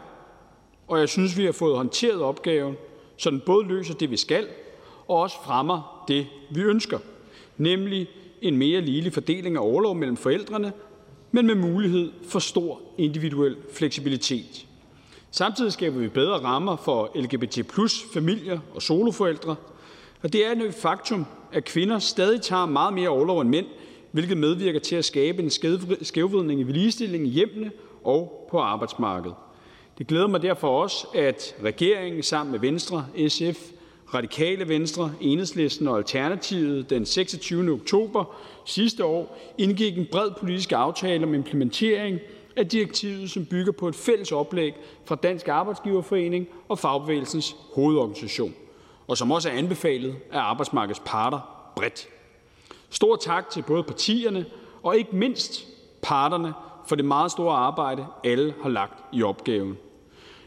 [0.89, 2.77] og jeg synes, vi har fået håndteret opgaven,
[3.17, 4.47] så den både løser det, vi skal,
[5.09, 6.99] og også fremmer det, vi ønsker,
[7.57, 8.09] nemlig
[8.43, 10.73] en mere ligelig fordeling af overlov mellem forældrene,
[11.33, 14.68] men med mulighed for stor individuel fleksibilitet.
[15.31, 17.59] Samtidig skaber vi bedre rammer for LGBT+
[18.15, 19.57] familier og soloforældre,
[20.23, 23.67] og det er et faktum, at kvinder stadig tager meget mere overlov end mænd,
[24.13, 25.51] hvilket medvirker til at skabe en
[26.03, 27.71] skævvridning i ligestilling i hjemmene
[28.05, 29.37] og på arbejdsmarkedet.
[29.99, 33.71] Det glæder mig derfor også, at regeringen sammen med Venstre, SF,
[34.15, 37.73] Radikale Venstre, Enhedslisten og Alternativet den 26.
[37.73, 42.19] oktober sidste år indgik en bred politisk aftale om implementering
[42.59, 48.55] af direktivet, som bygger på et fælles oplæg fra Dansk Arbejdsgiverforening og Fagbevægelsens Hovedorganisation,
[49.07, 52.09] og som også er anbefalet af arbejdsmarkedets parter bredt.
[52.91, 54.47] Stor tak til både partierne
[54.83, 55.67] og ikke mindst
[56.03, 56.53] parterne
[56.87, 59.77] for det meget store arbejde, alle har lagt i opgaven.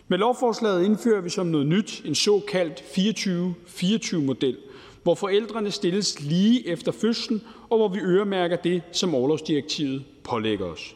[0.07, 4.57] Med lovforslaget indfører vi som noget nyt en såkaldt 24-24-model,
[5.03, 10.95] hvor forældrene stilles lige efter fødslen, og hvor vi øremærker det, som overlovsdirektivet pålægger os.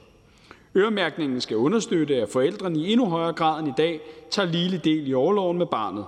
[0.77, 5.07] Øremærkningen skal understøtte, at forældrene i endnu højere grad end i dag tager lille del
[5.07, 6.05] i overloven med barnet.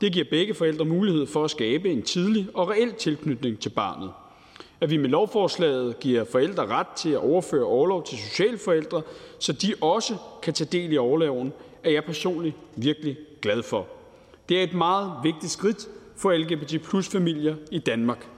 [0.00, 4.10] Det giver begge forældre mulighed for at skabe en tidlig og reel tilknytning til barnet.
[4.80, 9.02] At vi med lovforslaget giver forældre ret til at overføre overlov til socialforældre,
[9.38, 11.52] så de også kan tage del i overloven,
[11.84, 13.86] er jeg personligt virkelig glad for.
[14.48, 18.28] Det er et meget vigtigt skridt for LGBT+-familier i Danmark.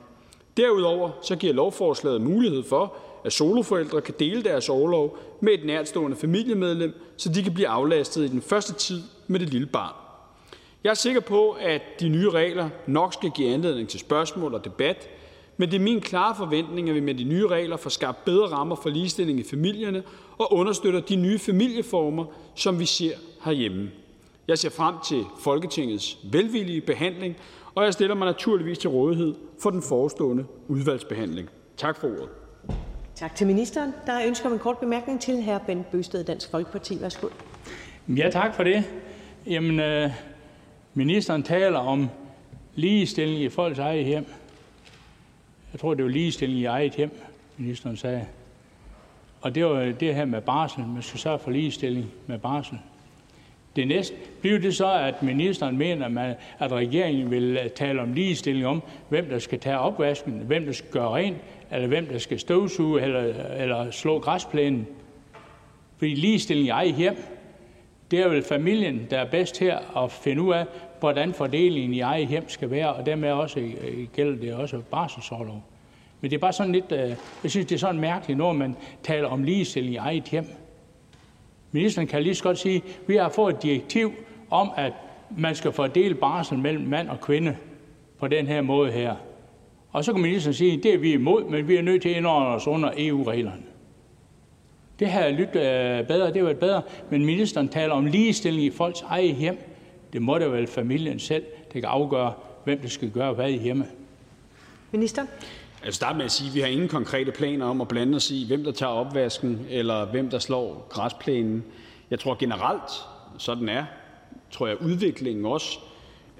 [0.56, 6.16] Derudover så giver lovforslaget mulighed for, at soloforældre kan dele deres overlov med et nærtstående
[6.16, 9.94] familiemedlem, så de kan blive aflastet i den første tid med det lille barn.
[10.84, 14.64] Jeg er sikker på, at de nye regler nok skal give anledning til spørgsmål og
[14.64, 15.08] debat,
[15.56, 18.46] men det er min klare forventning, at vi med de nye regler får skabt bedre
[18.46, 20.02] rammer for ligestilling i familierne
[20.38, 23.90] og understøtter de nye familieformer, som vi ser herhjemme.
[24.48, 27.36] Jeg ser frem til Folketingets velvillige behandling,
[27.74, 31.50] og jeg stiller mig naturligvis til rådighed for den forestående udvalgsbehandling.
[31.76, 32.41] Tak for ordet.
[33.16, 33.92] Tak til ministeren.
[34.06, 35.58] Der er ønsker om en kort bemærkning til hr.
[35.58, 37.00] Bent Bøsted, Dansk Folkeparti.
[37.00, 37.28] Værsgo.
[38.08, 38.84] Ja, tak for det.
[39.46, 40.10] Jamen, øh,
[40.94, 42.08] ministeren taler om
[42.74, 44.26] ligestilling i folks eget hjem.
[45.72, 47.20] Jeg tror, det var ligestilling i eget hjem,
[47.56, 48.26] ministeren sagde.
[49.40, 50.84] Og det var det her med barsel.
[50.86, 52.78] Man skal sørge for ligestilling med barsel.
[53.76, 58.66] Det næste bliver det så, at ministeren mener, at regeringen vil øh, tale om ligestilling
[58.66, 61.36] om, hvem der skal tage opvasken, hvem der skal gøre rent,
[61.72, 63.20] eller hvem der skal støvsuge eller,
[63.56, 64.86] eller slå græsplænen.
[65.96, 67.16] Fordi ligestilling i eget hjem,
[68.10, 70.66] det er vel familien, der er bedst til at finde ud af,
[71.00, 75.62] hvordan fordelingen i eget hjem skal være, og dermed også øh, gælder det også barselsårlov.
[76.20, 78.76] Men det er bare sådan lidt, øh, jeg synes, det er sådan mærkeligt, når man
[79.02, 80.46] taler om ligestilling i eget hjem.
[81.72, 84.12] Ministeren kan lige så godt sige, at vi har fået et direktiv
[84.50, 84.92] om, at
[85.36, 87.56] man skal fordele barsel mellem mand og kvinde
[88.18, 89.16] på den her måde her.
[89.92, 92.08] Og så kan ministeren sige, at det er vi imod, men vi er nødt til
[92.08, 93.62] at indordne os under EU-reglerne.
[94.98, 96.82] Det havde lyttet øh, bedre, det var bedre.
[97.10, 99.58] Men ministeren taler om ligestilling i folks eget hjem.
[100.12, 102.32] Det må da vel familien selv, der kan afgøre,
[102.64, 103.86] hvem der skal gøre hvad i hjemme.
[104.92, 105.22] Minister?
[105.22, 108.16] Jeg vil starte med at sige, at vi har ingen konkrete planer om at blande
[108.16, 111.64] os i, hvem der tager opvasken, eller hvem der slår græsplænen.
[112.10, 112.90] Jeg tror generelt,
[113.38, 113.84] sådan er,
[114.50, 115.78] tror jeg, udviklingen også,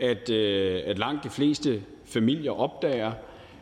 [0.00, 3.12] at, øh, at langt de fleste familier opdager,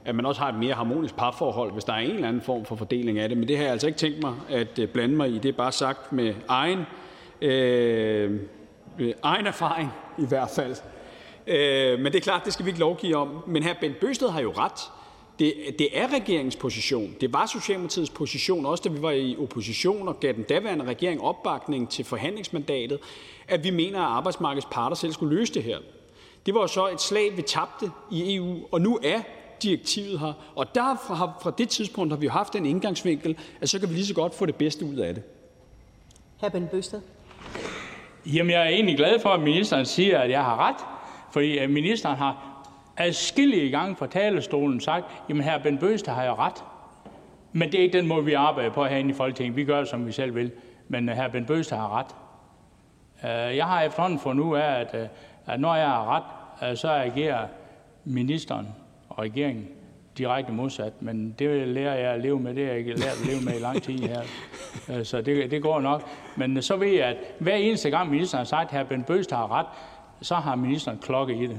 [0.05, 2.65] at man også har et mere harmonisk parforhold, hvis der er en eller anden form
[2.65, 3.39] for fordeling af det.
[3.39, 5.39] Men det har jeg altså ikke tænkt mig at øh, blande mig i.
[5.39, 6.83] Det er bare sagt med egen,
[7.43, 8.41] øh,
[8.99, 10.77] øh, egen erfaring i hvert fald.
[11.47, 13.43] Øh, men det er klart, det skal vi ikke lovgive om.
[13.47, 14.91] Men her Bent Bøsted har jo ret.
[15.39, 17.15] Det, det er regeringens position.
[17.21, 21.21] Det var Socialdemokratiets position, også da vi var i opposition og gav den daværende regering
[21.21, 22.99] opbakning til forhandlingsmandatet,
[23.49, 25.79] at vi mener, at arbejdsmarkedets parter selv skulle løse det her.
[26.47, 29.21] Det var så et slag, vi tabte i EU, og nu er
[29.63, 30.33] direktivet her.
[30.55, 33.89] Og der fra, fra det tidspunkt har vi jo haft den indgangsvinkel, at så kan
[33.89, 35.23] vi lige så godt få det bedste ud af det.
[36.41, 36.49] Hr.
[36.49, 37.01] Bent Bøsted.
[38.27, 40.77] Jamen, jeg er egentlig glad for, at ministeren siger, at jeg har ret.
[41.33, 42.63] Fordi øh, ministeren har
[42.97, 46.65] adskillige gange fra talerstolen sagt, jamen her Ben Bøsted har jeg ret.
[47.53, 49.57] Men det er ikke den måde, vi arbejder på herinde i Folketinget.
[49.57, 50.53] Vi gør som vi selv vil.
[50.89, 52.15] Men øh, her Ben Bøsted har ret.
[53.25, 55.11] Øh, jeg har efterhånden fundet ud af, at,
[55.47, 57.47] at når jeg har ret, så agerer
[58.05, 58.69] ministeren
[59.21, 59.69] regeringen
[60.19, 61.03] direkte modsat.
[61.03, 62.55] Men det lærer jeg at leve med.
[62.55, 64.23] Det har jeg ikke lært at leve med i lang tid her.
[65.11, 66.03] Så det, det går nok.
[66.37, 69.37] Men så ved jeg, at hver eneste gang ministeren har sagt, at her Ben Bøsted
[69.37, 69.67] har ret,
[70.23, 71.59] så har ministeren klokke i det.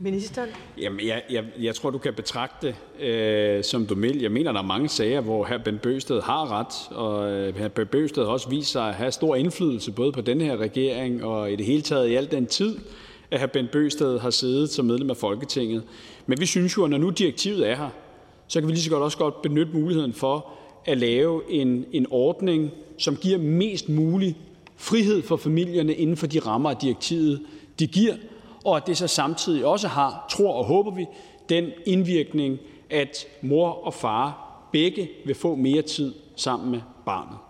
[0.00, 0.48] Ministeren?
[0.80, 4.20] Jamen, jeg, jeg, jeg tror, du kan betragte det, øh, som du vil.
[4.20, 5.58] Jeg mener, der er mange sager, hvor hr.
[5.64, 7.68] Ben Bøsted har ret, og øh, hr.
[7.68, 11.24] Ben Bøsted har også vist sig at have stor indflydelse både på den her regering
[11.24, 12.78] og i det hele taget i al den tid,
[13.30, 13.46] at hr.
[13.46, 15.82] Bent Bøsted har siddet som medlem af Folketinget.
[16.26, 17.88] Men vi synes jo, at når nu direktivet er her,
[18.48, 20.46] så kan vi lige så godt også godt benytte muligheden for
[20.84, 24.36] at lave en, en ordning, som giver mest mulig
[24.76, 27.40] frihed for familierne inden for de rammer direktivet,
[27.78, 28.14] de giver,
[28.64, 31.06] og at det så samtidig også har, tror og håber vi,
[31.48, 32.58] den indvirkning,
[32.90, 37.47] at mor og far begge vil få mere tid sammen med barnet.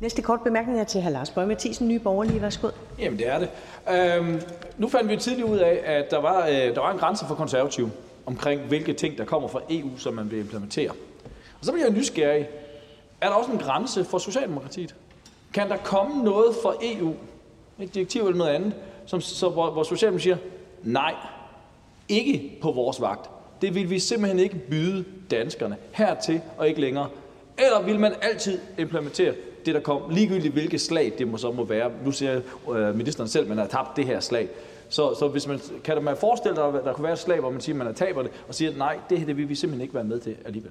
[0.00, 1.08] Næste kort bemærkning er til hr.
[1.08, 2.42] Lars Bøge Mathisen, Nye Borgerlige.
[2.42, 2.68] Værsgo.
[2.98, 3.48] Jamen, det er det.
[3.90, 4.40] Øhm,
[4.78, 7.34] nu fandt vi tidligere ud af, at der var, øh, der var en grænse for
[7.34, 7.90] konservative
[8.26, 10.90] omkring, hvilke ting, der kommer fra EU, som man vil implementere.
[11.60, 12.48] Og så bliver jeg nysgerrig.
[13.20, 14.94] Er der også en grænse for Socialdemokratiet?
[15.54, 17.14] Kan der komme noget fra EU,
[17.78, 18.74] et direktiv eller noget andet,
[19.06, 20.50] som, så, hvor, hvor Socialdemokratiet siger,
[20.82, 21.14] nej,
[22.08, 23.30] ikke på vores vagt.
[23.62, 27.08] Det vil vi simpelthen ikke byde danskerne hertil og ikke længere.
[27.58, 29.34] Eller vil man altid implementere
[29.68, 31.90] det, der kom, ligegyldigt hvilket slag det må så må være.
[32.04, 32.40] Nu siger
[32.74, 34.48] øh, ministeren selv, at man har tabt det her slag.
[34.88, 37.50] Så, så hvis man, kan man forestille sig, at der kunne være et slag, hvor
[37.50, 39.54] man siger, at man har taber det, og siger, nej, det her det vil vi
[39.54, 40.70] simpelthen ikke være med til alligevel?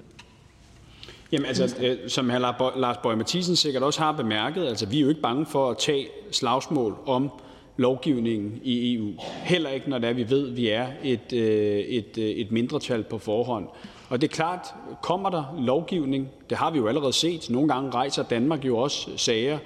[1.32, 2.78] Jamen altså, øh, som hr.
[2.78, 5.78] Lars Bøge Mathisen sikkert også har bemærket, altså vi er jo ikke bange for at
[5.78, 7.30] tage slagsmål om
[7.76, 9.12] lovgivningen i EU.
[9.44, 12.52] Heller ikke, når det er, vi ved, at vi er et, øh, et, øh, et
[12.52, 13.68] mindretal på forhånd.
[14.08, 17.90] Og det er klart, kommer der lovgivning, det har vi jo allerede set, nogle gange
[17.90, 19.58] rejser Danmark jo også sager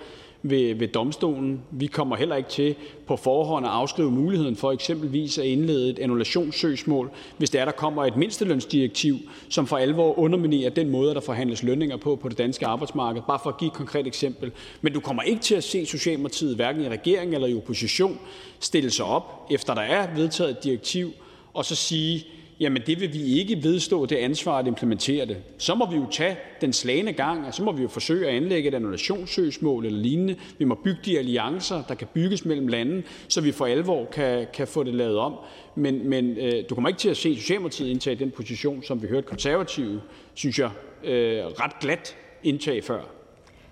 [0.43, 1.61] ved, ved domstolen.
[1.71, 2.75] Vi kommer heller ikke til
[3.07, 7.73] på forhånd at afskrive muligheden for eksempelvis at indlede et annullationssøgsmål, hvis der er, der
[7.73, 9.17] kommer et mindstelønsdirektiv,
[9.49, 13.23] som for alvor underminerer den måde, der forhandles lønninger på på det danske arbejdsmarked.
[13.27, 14.53] Bare for at give et konkret eksempel.
[14.81, 18.19] Men du kommer ikke til at se Socialdemokratiet, hverken i regering eller i opposition,
[18.61, 21.13] stille sig op, efter der er vedtaget et direktiv,
[21.55, 22.27] og så sige,
[22.61, 25.37] jamen det vil vi ikke vedstå det ansvar at implementere det.
[25.59, 28.37] Så må vi jo tage den slagende gang, og så må vi jo forsøge at
[28.37, 30.37] anlægge et annullationssøgsmål eller lignende.
[30.59, 34.47] Vi må bygge de alliancer, der kan bygges mellem lande, så vi for alvor kan,
[34.55, 35.35] kan få det lavet om.
[35.75, 39.09] Men, men øh, du kommer ikke til at se Socialdemokratiet indtage den position, som vi
[39.09, 40.01] hørte konservative,
[40.35, 40.71] synes jeg,
[41.05, 43.01] øh, ret glat indtage før.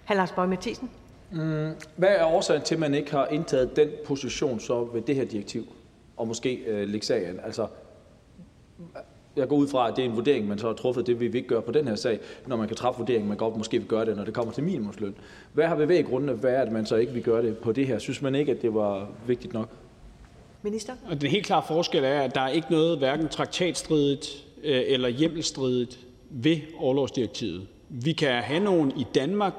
[0.09, 0.15] Hr.
[0.15, 0.91] Lars Bøge Mathisen.
[1.33, 5.15] Mm, hvad er årsagen til, at man ikke har indtaget den position så ved det
[5.15, 5.73] her direktiv?
[6.17, 7.41] Og måske øh, lægge sagen?
[7.45, 7.67] Altså,
[9.37, 11.07] jeg går ud fra, at det er en vurdering, man så har truffet.
[11.07, 13.29] Det vil vi ikke gøre på den her sag, når man kan træffe vurderingen.
[13.29, 15.15] Man godt måske vil gøre det, når det kommer til minimumsløn.
[15.53, 17.99] Hvad har bevæggrundene Hvad er, at man så ikke vil gøre det på det her?
[17.99, 19.69] Synes man ikke, at det var vigtigt nok?
[20.63, 20.93] Minister?
[21.11, 25.09] Og den helt klare forskel er, at der er ikke noget hverken traktatstridigt øh, eller
[25.09, 25.99] hjemmelstridigt
[26.31, 27.67] ved overlovsdirektivet.
[27.89, 29.55] Vi kan have nogle i Danmark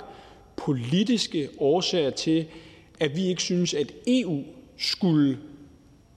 [0.55, 2.45] politiske årsager til,
[2.99, 4.43] at vi ikke synes, at EU
[4.77, 5.37] skulle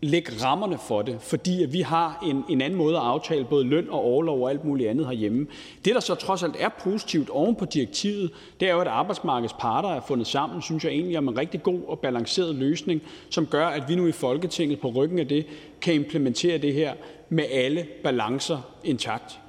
[0.04, 3.90] lægge rammerne for det, fordi vi har en, en anden måde at aftale både løn
[3.90, 5.46] og overlov og alt muligt andet herhjemme.
[5.84, 9.54] Det, der så trods alt er positivt oven på direktivet, det er jo, at arbejdsmarkedets
[9.60, 13.46] parter er fundet sammen, synes jeg egentlig om en rigtig god og balanceret løsning, som
[13.46, 15.46] gør, at vi nu i Folketinget på ryggen af det
[15.80, 16.94] kan implementere det her
[17.28, 19.40] med alle balancer intakt.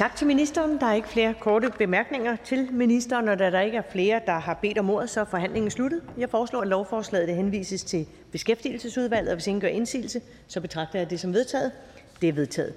[0.00, 0.80] Tak til ministeren.
[0.80, 4.32] Der er ikke flere korte bemærkninger til ministeren, og da der ikke er flere, der
[4.32, 6.02] har bedt om ordet, så er forhandlingen sluttet.
[6.18, 11.10] Jeg foreslår, at lovforslaget henvises til Beskæftigelsesudvalget, og hvis ingen gør indsigelse, så betragter jeg
[11.10, 11.72] det som vedtaget.
[12.20, 12.74] Det er vedtaget.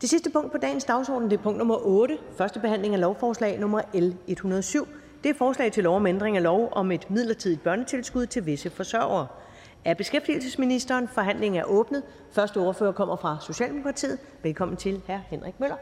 [0.00, 3.60] Det sidste punkt på dagens dagsorden det er punkt nummer 8, første behandling af lovforslag
[3.60, 4.88] nummer L 107.
[5.24, 8.70] Det er forslag til lov om ændring af lov om et midlertidigt børnetilskud til visse
[8.70, 9.26] forsørgere.
[9.84, 11.08] Af beskæftigelsesministeren.
[11.08, 12.02] Forhandlingen er åbnet.
[12.32, 14.18] Første ordfører kommer fra Socialdemokratiet.
[14.42, 15.18] Velkommen til hr.
[15.30, 15.76] Henrik Møller.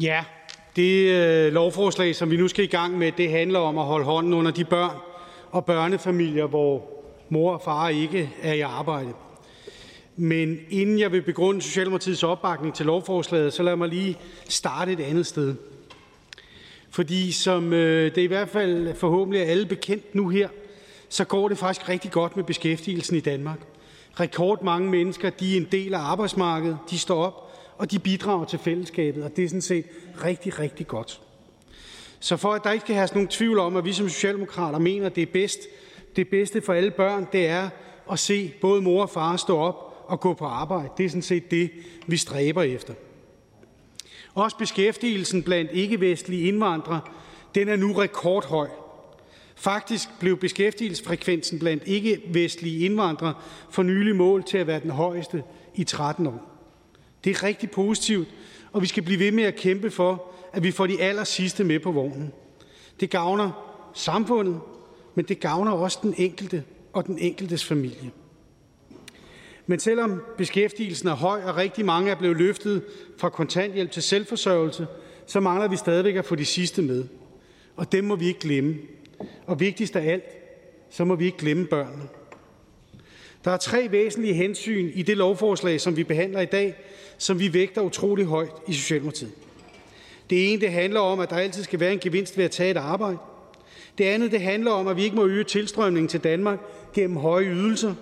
[0.00, 0.24] Ja,
[0.76, 4.04] det øh, lovforslag, som vi nu skal i gang med, det handler om at holde
[4.04, 4.96] hånden under de børn
[5.50, 6.90] og børnefamilier, hvor
[7.28, 9.12] mor og far ikke er i arbejde.
[10.16, 15.00] Men inden jeg vil begrunde Socialdemokratiets opbakning til lovforslaget, så lad mig lige starte et
[15.00, 15.54] andet sted.
[16.90, 20.48] Fordi som øh, det i hvert fald forhåbentlig er alle bekendt nu her,
[21.08, 23.58] så går det faktisk rigtig godt med beskæftigelsen i Danmark.
[24.20, 28.58] Rekordmange mennesker de er en del af arbejdsmarkedet, de står op, og de bidrager til
[28.58, 29.84] fællesskabet, og det er sådan set
[30.24, 31.20] rigtig, rigtig godt.
[32.20, 35.06] Så for at der ikke skal have nogen tvivl om, at vi som socialdemokrater mener,
[35.06, 35.58] at det er bedst,
[36.16, 37.68] det bedste for alle børn, det er
[38.12, 40.88] at se både mor og far stå op og gå på arbejde.
[40.96, 41.70] Det er sådan set det,
[42.06, 42.94] vi stræber efter.
[44.34, 47.00] Også beskæftigelsen blandt ikke-vestlige indvandrere,
[47.54, 48.68] den er nu rekordhøj.
[49.60, 53.34] Faktisk blev beskæftigelsesfrekvensen blandt ikke-vestlige indvandrere
[53.70, 55.42] for nylig mål til at være den højeste
[55.74, 56.50] i 13 år.
[57.24, 58.28] Det er rigtig positivt,
[58.72, 61.64] og vi skal blive ved med at kæmpe for, at vi får de aller sidste
[61.64, 62.32] med på vognen.
[63.00, 63.50] Det gavner
[63.94, 64.60] samfundet,
[65.14, 68.10] men det gavner også den enkelte og den enkeltes familie.
[69.66, 72.82] Men selvom beskæftigelsen er høj, og rigtig mange er blevet løftet
[73.18, 74.86] fra kontanthjælp til selvforsørgelse,
[75.26, 77.04] så mangler vi stadigvæk at få de sidste med.
[77.76, 78.76] Og dem må vi ikke glemme.
[79.46, 80.24] Og vigtigst af alt,
[80.90, 82.08] så må vi ikke glemme børnene.
[83.44, 86.74] Der er tre væsentlige hensyn i det lovforslag, som vi behandler i dag,
[87.18, 89.32] som vi vægter utrolig højt i Socialdemokratiet.
[90.30, 92.70] Det ene det handler om, at der altid skal være en gevinst ved at tage
[92.70, 93.18] et arbejde.
[93.98, 96.58] Det andet det handler om, at vi ikke må øge tilstrømningen til Danmark
[96.94, 97.94] gennem høje ydelser.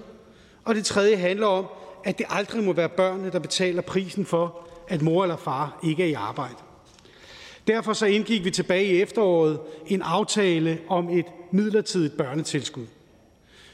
[0.64, 1.66] Og det tredje handler om,
[2.04, 6.02] at det aldrig må være børnene, der betaler prisen for, at mor eller far ikke
[6.02, 6.54] er i arbejde.
[7.68, 12.86] Derfor så indgik vi tilbage i efteråret en aftale om et midlertidigt børnetilskud.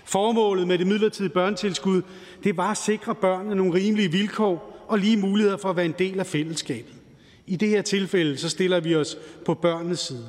[0.04, 2.02] Formålet med det midlertidige børnetilskud,
[2.44, 5.94] det var at sikre børnene nogle rimelige vilkår og lige muligheder for at være en
[5.98, 6.94] del af fællesskabet.
[7.46, 10.26] I det her tilfælde, så stiller vi os på børnenes side.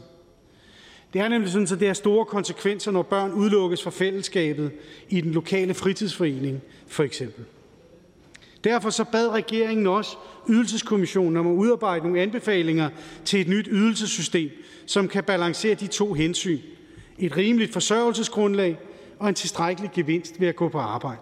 [1.14, 4.72] Det er nemlig sådan, at det har store konsekvenser, når børn udelukkes fra fællesskabet
[5.10, 7.46] i den lokale fritidsforening, for eksempel.
[8.66, 10.18] Derfor så bad regeringen også
[10.50, 12.90] Ydelseskommissionen om at udarbejde nogle anbefalinger
[13.26, 14.50] til et nyt ydelsessystem,
[14.86, 16.60] som kan balancere de to hensyn.
[17.20, 18.80] Et rimeligt forsørgelsesgrundlag
[19.20, 21.22] og en tilstrækkelig gevinst ved at gå på arbejde.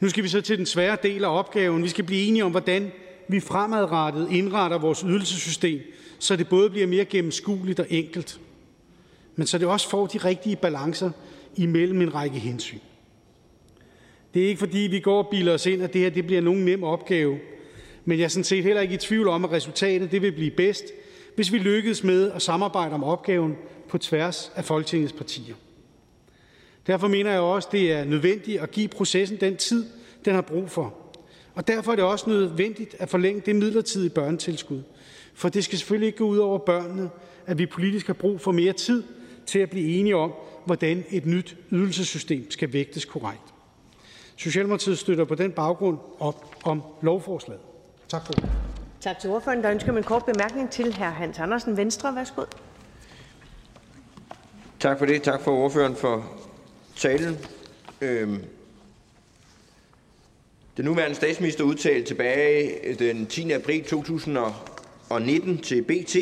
[0.00, 1.82] Nu skal vi så til den svære del af opgaven.
[1.82, 2.92] Vi skal blive enige om, hvordan
[3.28, 5.80] vi fremadrettet indretter vores ydelsessystem,
[6.18, 8.40] så det både bliver mere gennemskueligt og enkelt,
[9.36, 11.10] men så det også får de rigtige balancer
[11.56, 12.78] imellem en række hensyn.
[14.34, 16.40] Det er ikke fordi, vi går og bilder os ind, at det her det bliver
[16.40, 17.38] nogen nem opgave,
[18.04, 20.50] men jeg er sådan set heller ikke i tvivl om, at resultatet det vil blive
[20.50, 20.84] bedst,
[21.34, 23.56] hvis vi lykkes med at samarbejde om opgaven
[23.88, 25.54] på tværs af Folketingets partier.
[26.86, 29.86] Derfor mener jeg også, det er nødvendigt at give processen den tid,
[30.24, 30.94] den har brug for.
[31.54, 34.82] Og derfor er det også nødvendigt at forlænge det midlertidige børnetilskud.
[35.34, 37.10] For det skal selvfølgelig ikke gå ud over børnene,
[37.46, 39.02] at vi politisk har brug for mere tid
[39.46, 40.32] til at blive enige om,
[40.64, 43.51] hvordan et nyt ydelsessystem skal vægtes korrekt.
[44.42, 47.60] Socialdemokratiet støtter på den baggrund op om lovforslaget.
[48.08, 48.32] Tak for
[49.00, 49.64] Tak til ordføreren.
[49.64, 51.02] Der ønsker en kort bemærkning til hr.
[51.02, 52.14] Hans Andersen, Venstre.
[52.14, 52.42] Værsgo.
[54.80, 55.22] Tak for det.
[55.22, 56.24] Tak for ordføreren for
[56.96, 57.38] talen.
[58.00, 58.44] Øhm,
[60.76, 63.50] den nuværende statsminister udtalte tilbage den 10.
[63.50, 66.16] april 2019 til BT,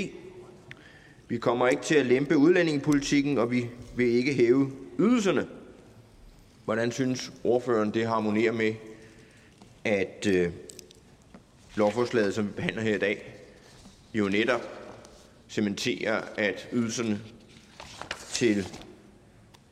[1.28, 5.59] vi kommer ikke til at lempe udlændingepolitikken, og vi vil ikke hæve ydelserne.
[6.70, 8.74] Hvordan synes ordføreren, det harmonerer med,
[9.84, 10.52] at øh,
[11.74, 13.34] lovforslaget, som vi behandler her i dag,
[14.14, 14.60] jo netop
[15.48, 17.20] cementerer, at ydelserne
[18.32, 18.66] til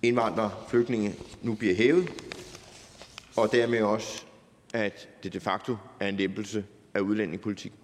[0.03, 2.09] indvandrere flygtninge nu bliver hævet,
[3.37, 4.25] og dermed også,
[4.75, 6.65] at det de facto er en lempelse
[6.95, 7.79] af udlændingepolitikken?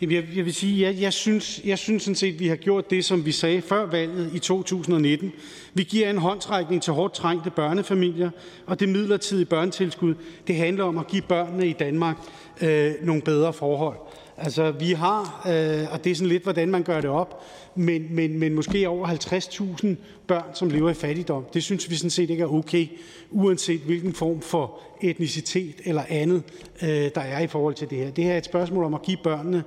[0.00, 2.90] Jeg, jeg vil sige, jeg, jeg, synes, jeg synes sådan set, at vi har gjort
[2.90, 5.32] det, som vi sagde før valget i 2019.
[5.74, 8.30] Vi giver en håndtrækning til hårdt trængte børnefamilier,
[8.66, 10.14] og det midlertidige børnetilskud,
[10.46, 12.16] det handler om at give børnene i Danmark
[12.60, 13.96] øh, nogle bedre forhold.
[14.36, 17.42] Altså, vi har, øh, og det er sådan lidt, hvordan man gør det op,
[17.74, 19.86] men, men, men måske over 50.000
[20.26, 21.44] børn, som lever i fattigdom.
[21.54, 22.86] Det synes vi sådan set ikke er okay,
[23.30, 26.42] uanset hvilken form for etnicitet eller andet,
[26.82, 28.10] øh, der er i forhold til det her.
[28.10, 29.64] Det her er et spørgsmål om at give børnene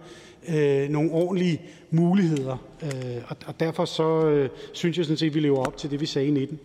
[0.47, 1.61] øh, nogle ordentlige
[1.91, 5.78] muligheder, øh, og, og derfor så øh, synes jeg sådan set, at vi lever op
[5.78, 6.59] til det, vi sagde i 19.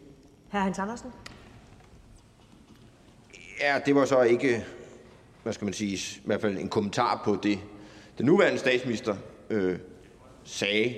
[0.53, 0.57] Hr.
[0.57, 1.11] Hans Andersen?
[3.61, 4.65] Ja, det var så ikke,
[5.43, 7.59] hvad skal man sige, i hvert fald en kommentar på det,
[8.19, 9.17] den nuværende statsminister
[9.51, 9.79] øh,
[10.45, 10.95] sagde,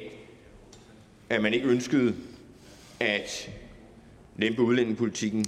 [1.31, 2.15] at man ikke ønskede
[3.01, 3.51] at
[4.37, 5.45] lempe udlændingepolitikken,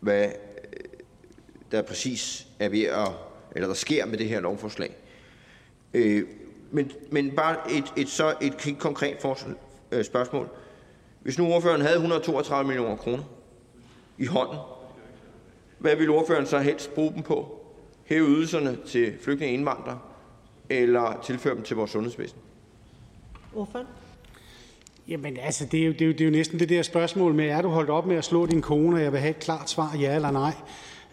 [0.00, 0.32] hvad øh,
[1.72, 3.08] der præcis er ved at,
[3.56, 4.96] eller der sker med det her lovforslag.
[5.94, 6.24] Øh,
[6.70, 9.54] men, men bare et, et, så et konkret forslag,
[9.92, 10.48] øh, spørgsmål.
[11.22, 13.24] Hvis nu ordføreren havde 132 millioner kroner
[14.18, 14.58] i hånden,
[15.78, 17.66] hvad vil ordføreren så helst bruge dem på?
[18.04, 19.98] Hæve ydelserne til flygtninge indvandrere,
[20.70, 22.38] eller tilføre dem til vores sundhedsvæsen?
[23.54, 23.88] Ordføreren?
[25.08, 27.34] Jamen altså, det er, jo, det, er jo, det er jo næsten det der spørgsmål
[27.34, 29.38] med, er du holdt op med at slå din kone, og jeg vil have et
[29.38, 30.52] klart svar, ja eller nej.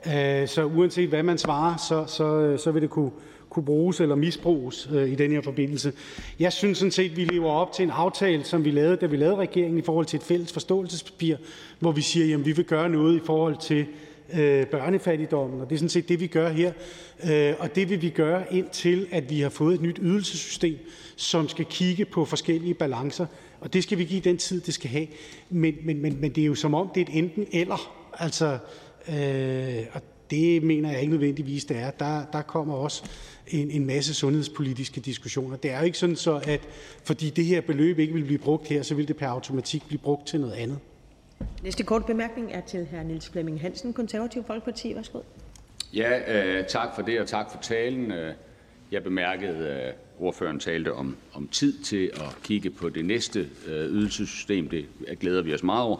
[0.05, 3.11] Øh, så uanset hvad man svarer, så, så, så vil det kunne,
[3.49, 5.93] kunne bruges eller misbruges øh, i den her forbindelse.
[6.39, 9.05] Jeg synes sådan set, at vi lever op til en aftale, som vi lavede, da
[9.05, 11.35] vi lavede regeringen i forhold til et fælles forståelsespapir,
[11.79, 13.85] hvor vi siger, at vi vil gøre noget i forhold til
[14.33, 16.71] øh, børnefattigdommen, og det er sådan set det, vi gør her.
[17.29, 20.77] Øh, og det vil vi gøre indtil, at vi har fået et nyt ydelsessystem,
[21.15, 23.25] som skal kigge på forskellige balancer.
[23.59, 25.07] Og det skal vi give den tid, det skal have.
[25.49, 27.93] Men, men, men, men det er jo som om, det er et enten eller.
[28.19, 28.57] Altså,
[29.09, 30.01] øh, og
[30.31, 31.91] det mener jeg ikke nødvendigvis, det er.
[31.91, 33.03] Der, der kommer også
[33.47, 35.57] en, en masse sundhedspolitiske diskussioner.
[35.57, 36.61] Det er jo ikke sådan så, at
[37.03, 39.99] fordi det her beløb ikke vil blive brugt her, så vil det per automatik blive
[39.99, 40.79] brugt til noget andet.
[41.63, 43.03] Næste kort bemærkning er til hr.
[43.03, 44.95] Niels Flemming Hansen, Konservativ Folkeparti.
[44.95, 45.19] Værsgo.
[45.93, 48.11] Ja, øh, tak for det, og tak for talen.
[48.11, 48.33] Øh,
[48.91, 53.39] jeg bemærkede, at øh, ordføreren talte om, om tid til at kigge på det næste
[53.67, 54.69] øh, ydelsessystem.
[54.69, 54.85] Det
[55.19, 55.97] glæder vi os meget over,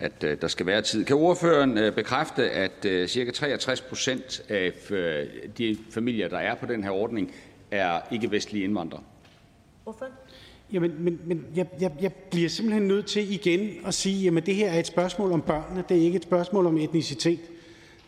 [0.00, 1.04] at øh, der skal være tid.
[1.04, 3.30] Kan ordføreren øh, bekræfte, at øh, ca.
[3.30, 5.26] 63 procent af øh,
[5.58, 7.34] de familier, der er på den her ordning,
[7.70, 9.02] er ikke-vestlige indvandrere?
[9.86, 10.14] Ordføreren?
[10.72, 14.54] Jamen, men, men jeg, jeg, jeg bliver simpelthen nødt til igen at sige, at det
[14.54, 17.40] her er et spørgsmål om børnene, det er ikke et spørgsmål om etnicitet.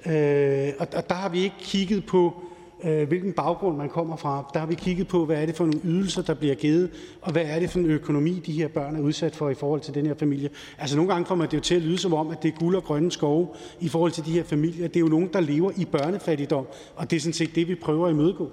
[0.07, 2.43] Øh, og, og der har vi ikke kigget på,
[2.85, 4.51] øh, hvilken baggrund man kommer fra.
[4.55, 6.91] Der har vi kigget på, hvad er det for nogle ydelser, der bliver givet,
[7.23, 9.81] og hvad er det for en økonomi, de her børn er udsat for i forhold
[9.81, 10.51] til den her familie.
[10.79, 12.59] Altså nogle gange får man det jo til at lyde som om, at det er
[12.59, 13.49] guld og grønne skove
[13.81, 14.89] i forhold til de her familier.
[14.89, 17.75] Det er jo nogen, der lever i børnefattigdom, og det er sådan set det, vi
[17.75, 18.51] prøver at imødegå.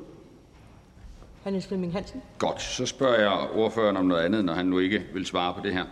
[1.50, 1.52] Hr.
[1.52, 2.22] Niels Flemming Hansen.
[2.38, 5.60] Godt, så spørger jeg ordføreren om noget andet, når han nu ikke vil svare på
[5.64, 5.84] det her.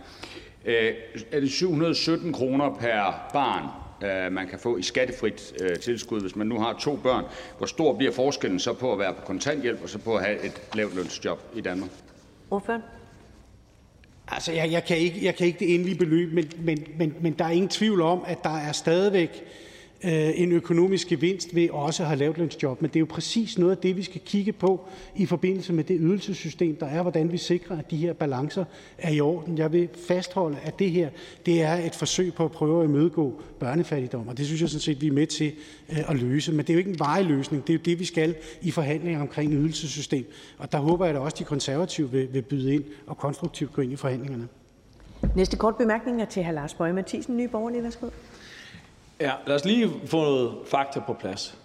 [0.64, 0.94] Øh,
[1.32, 3.64] er det 717 kroner per barn,
[4.10, 7.24] øh, man kan få i skattefrit øh, tilskud, hvis man nu har to børn?
[7.58, 10.44] Hvor stor bliver forskellen så på at være på kontanthjælp og så på at have
[10.44, 11.90] et lavt lønsjob i Danmark?
[12.50, 12.82] Ordføreren?
[14.28, 17.32] Altså, jeg, jeg, kan ikke, jeg kan ikke det endelige beløb, men, men, men, men
[17.32, 19.44] der er ingen tvivl om, at der er stadigvæk
[20.04, 22.82] Øh, en økonomisk gevinst ved også at have lavtlønsjob.
[22.82, 25.84] Men det er jo præcis noget af det, vi skal kigge på i forbindelse med
[25.84, 28.64] det ydelsessystem, der er, hvordan vi sikrer, at de her balancer
[28.98, 29.58] er i orden.
[29.58, 31.08] Jeg vil fastholde, at det her
[31.46, 34.80] det er et forsøg på at prøve at imødegå børnefattigdom, og det synes jeg sådan
[34.80, 35.52] set, vi er med til
[35.92, 36.52] øh, at løse.
[36.52, 37.66] Men det er jo ikke en varig løsning.
[37.66, 40.32] Det er jo det, vi skal i forhandlinger omkring ydelsessystem.
[40.58, 43.82] Og der håber jeg, da også de konservative vil, vil byde ind og konstruktivt gå
[43.82, 44.48] ind i forhandlingerne.
[45.36, 46.52] Næste kort bemærkning er til hr.
[46.52, 47.82] Lars Bøge Mathisen, Nye Borgerlige.
[47.82, 48.06] Værsgo.
[49.20, 51.58] Ja, lad os lige få noget fakta på plads.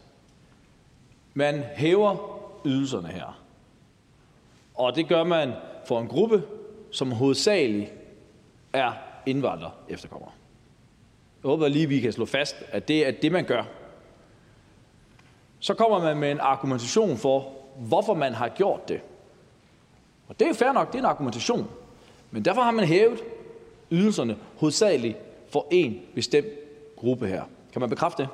[1.34, 3.42] Man hæver ydelserne her.
[4.76, 5.54] Og det gør man
[5.88, 6.44] for en gruppe,
[6.92, 7.94] som hovedsageligt
[8.74, 8.92] er
[9.26, 10.32] indvandrere efterkommere.
[11.44, 13.64] Jeg håber lige, vi kan slå fast, at det er det, man gør.
[15.60, 19.02] Så kommer man med en argumentation for, hvorfor man har gjort det.
[20.28, 21.70] Og det er fair nok, det er en argumentation.
[22.32, 23.20] Men derfor har man hævet
[23.92, 25.18] ydelserne hovedsageligt
[25.50, 26.48] for en bestemt
[27.04, 27.44] gruppe her.
[27.74, 28.30] Kan man bekræfte det?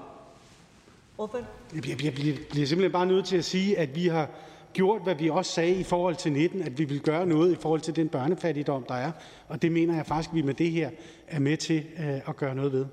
[1.74, 2.12] Jeg bliver,
[2.50, 4.28] bliver simpelthen bare nødt til at sige, at vi har
[4.74, 7.56] gjort, hvad vi også sagde i forhold til 19, at vi vil gøre noget i
[7.56, 9.12] forhold til den børnefattigdom, der er.
[9.48, 10.90] Og det mener jeg faktisk, at vi med det her
[11.28, 12.86] er med til uh, at gøre noget ved.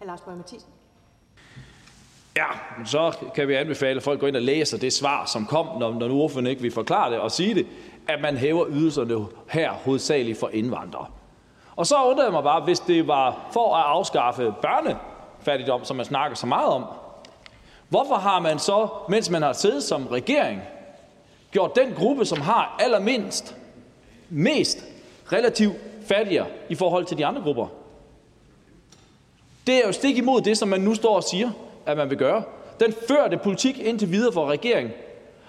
[0.00, 0.04] Hr.
[0.04, 0.68] Lars Borg Mathisen.
[2.36, 2.46] Ja,
[2.84, 5.98] så kan vi anbefale, at folk går ind og læser det svar, som kom, når,
[5.98, 7.66] når nu ordføreren ikke vil forklare det og sige det,
[8.08, 11.06] at man hæver ydelserne her hovedsageligt for indvandrere.
[11.76, 16.06] Og så undrer jeg mig bare, hvis det var for at afskaffe børnefattigdom, som man
[16.06, 16.84] snakker så meget om,
[17.88, 20.62] hvorfor har man så, mens man har siddet som regering,
[21.50, 23.56] gjort den gruppe, som har allermindst,
[24.28, 24.84] mest
[25.32, 27.66] relativt fattigere i forhold til de andre grupper?
[29.66, 31.50] Det er jo stik imod det, som man nu står og siger,
[31.86, 32.42] at man vil gøre.
[32.80, 34.92] Den førte politik indtil videre for regeringen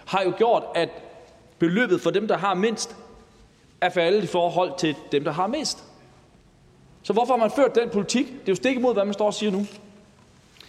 [0.06, 0.90] har jo gjort, at
[1.60, 2.96] beløbet for dem, der har mindst,
[3.82, 5.84] er faldet i forhold til dem, der har mest.
[7.04, 8.28] Så hvorfor har man ført den politik?
[8.28, 9.66] Det er jo stik imod, hvad man står og siger nu.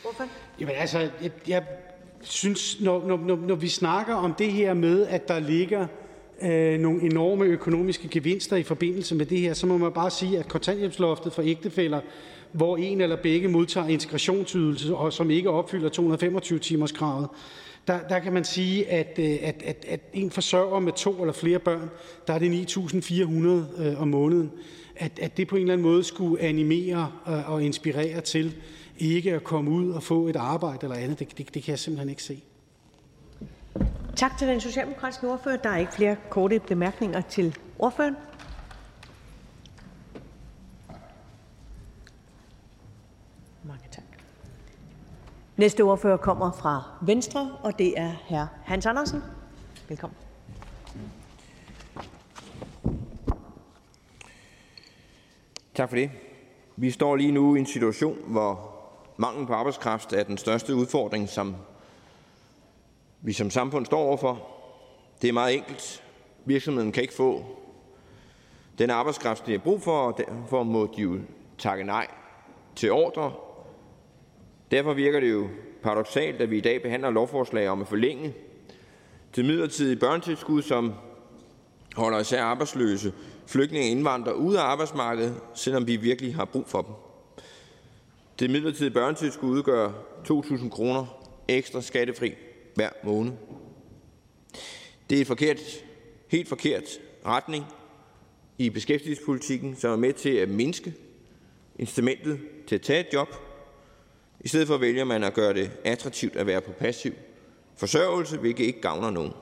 [0.03, 0.24] Hvorfor?
[0.61, 1.62] Jamen altså, jeg, jeg
[2.20, 5.87] synes, når, når, når, når vi snakker om det her med, at der ligger
[6.43, 10.39] øh, nogle enorme økonomiske gevinster i forbindelse med det her, så må man bare sige,
[10.39, 12.01] at kontanthjælpsloftet for ægtefælder,
[12.53, 17.28] hvor en eller begge modtager integrationsydelse, og som ikke opfylder 225 timers kravet,
[17.87, 21.32] der, der kan man sige, at, øh, at, at, at en forsørger med to eller
[21.32, 21.91] flere børn,
[22.26, 24.53] der er det 9.400 øh, om måneden,
[24.97, 28.57] at, at det på en eller anden måde skulle animere og, og inspirere til
[28.99, 31.78] ikke at komme ud og få et arbejde eller andet, det, det, det kan jeg
[31.78, 32.42] simpelthen ikke se.
[34.16, 35.57] Tak til den socialdemokratiske ordfører.
[35.57, 38.16] Der er ikke flere korte bemærkninger til ordføreren.
[43.64, 44.05] Mange tak.
[45.57, 48.47] Næste ordfører kommer fra Venstre, og det er hr.
[48.64, 49.22] Hans Andersen.
[49.88, 50.24] Velkommen.
[55.75, 56.11] Tak for det.
[56.77, 58.75] Vi står lige nu i en situation, hvor
[59.16, 61.57] mangel på arbejdskraft er den største udfordring, som
[63.22, 64.49] vi som samfund står overfor.
[65.22, 66.03] Det er meget enkelt.
[66.45, 67.45] Virksomheden kan ikke få
[68.79, 71.18] den arbejdskraft, de har brug for, og derfor må de jo
[71.59, 72.07] takke nej
[72.77, 73.33] til ordre.
[74.70, 75.49] Derfor virker det jo
[75.83, 78.35] paradoxalt, at vi i dag behandler lovforslag om at forlænge
[79.37, 80.93] det midlertidige børnetilskud, som
[81.97, 83.12] holder især arbejdsløse
[83.47, 86.95] flygtninge og indvandrere ud af arbejdsmarkedet, selvom vi virkelig har brug for dem.
[88.38, 89.92] Det midlertidige børnetilskud udgør
[90.28, 91.07] 2.000 kroner
[91.49, 92.34] ekstra skattefri
[92.74, 93.32] hver måned.
[95.11, 95.61] Det er et forkert,
[96.28, 96.84] helt forkert
[97.26, 97.64] retning
[98.59, 100.95] i beskæftigelsespolitikken, som er med til at mindske
[101.78, 103.28] incitamentet til at tage et job.
[104.40, 107.12] I stedet for vælger man at gøre det attraktivt at være på passiv
[107.76, 109.32] forsørgelse, hvilket ikke gavner nogen.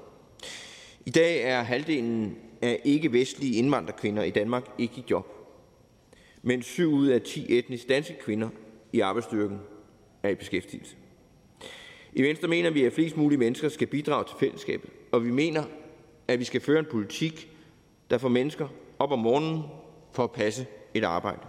[1.07, 5.27] I dag er halvdelen af ikke-vestlige indvandrerkvinder i Danmark ikke i job,
[6.43, 8.49] mens 7 ud af 10 etnisk danske kvinder
[8.93, 9.59] i arbejdsstyrken
[10.23, 10.97] er i beskæftigelse.
[12.13, 15.65] I Venstre mener vi, at flest mulige mennesker skal bidrage til fællesskabet, og vi mener,
[16.29, 17.51] at vi skal føre en politik,
[18.11, 19.63] der får mennesker op om morgenen
[20.13, 21.41] for at passe et arbejde.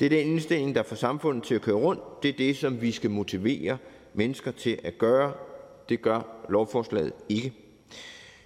[0.00, 2.22] Det er den indstilling, der får samfundet til at køre rundt.
[2.22, 3.78] Det er det, som vi skal motivere
[4.14, 5.32] mennesker til at gøre.
[5.88, 7.52] Det gør lovforslaget ikke.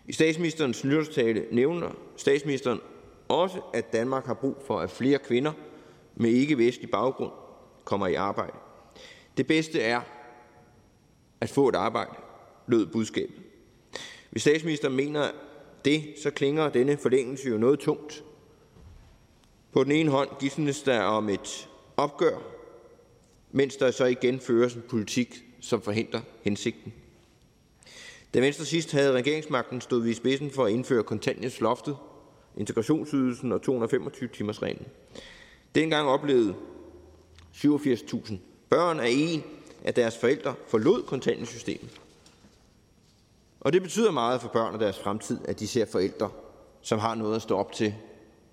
[0.09, 2.81] I statsministerens nytårstale nævner statsministeren
[3.29, 5.53] også, at Danmark har brug for, at flere kvinder
[6.17, 7.33] med ikke-vestlig baggrund
[7.85, 8.57] kommer i arbejde.
[9.37, 10.01] Det bedste er
[11.41, 12.11] at få et arbejde,
[12.67, 13.37] lød budskabet.
[14.31, 15.31] Hvis statsministeren mener
[15.85, 18.25] det, så klinger denne forlængelse jo noget tungt.
[19.73, 22.39] På den ene hånd gisnes der om et opgør,
[23.53, 26.93] mens der så igen føres en politik, som forhindrer hensigten.
[28.35, 31.97] Da Venstre sidst havde regeringsmagten, stod vi i spidsen for at indføre kontanthjælpsloftet,
[32.57, 34.87] integrationsydelsen og 225-timersreglen.
[35.75, 36.55] Dengang oplevede
[37.55, 38.35] 87.000
[38.71, 39.43] børn af en
[39.85, 42.01] af deres forældre forlod kontanthjælpssystemet.
[43.61, 46.31] Og det betyder meget for børn og deres fremtid, at de ser forældre,
[46.83, 47.95] som har noget at stå op til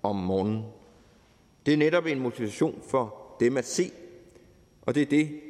[0.02, 0.64] om morgenen.
[1.66, 3.90] Det er netop en motivation for dem at se,
[4.82, 5.40] og det er det,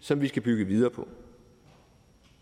[0.00, 1.08] som vi skal bygge videre på.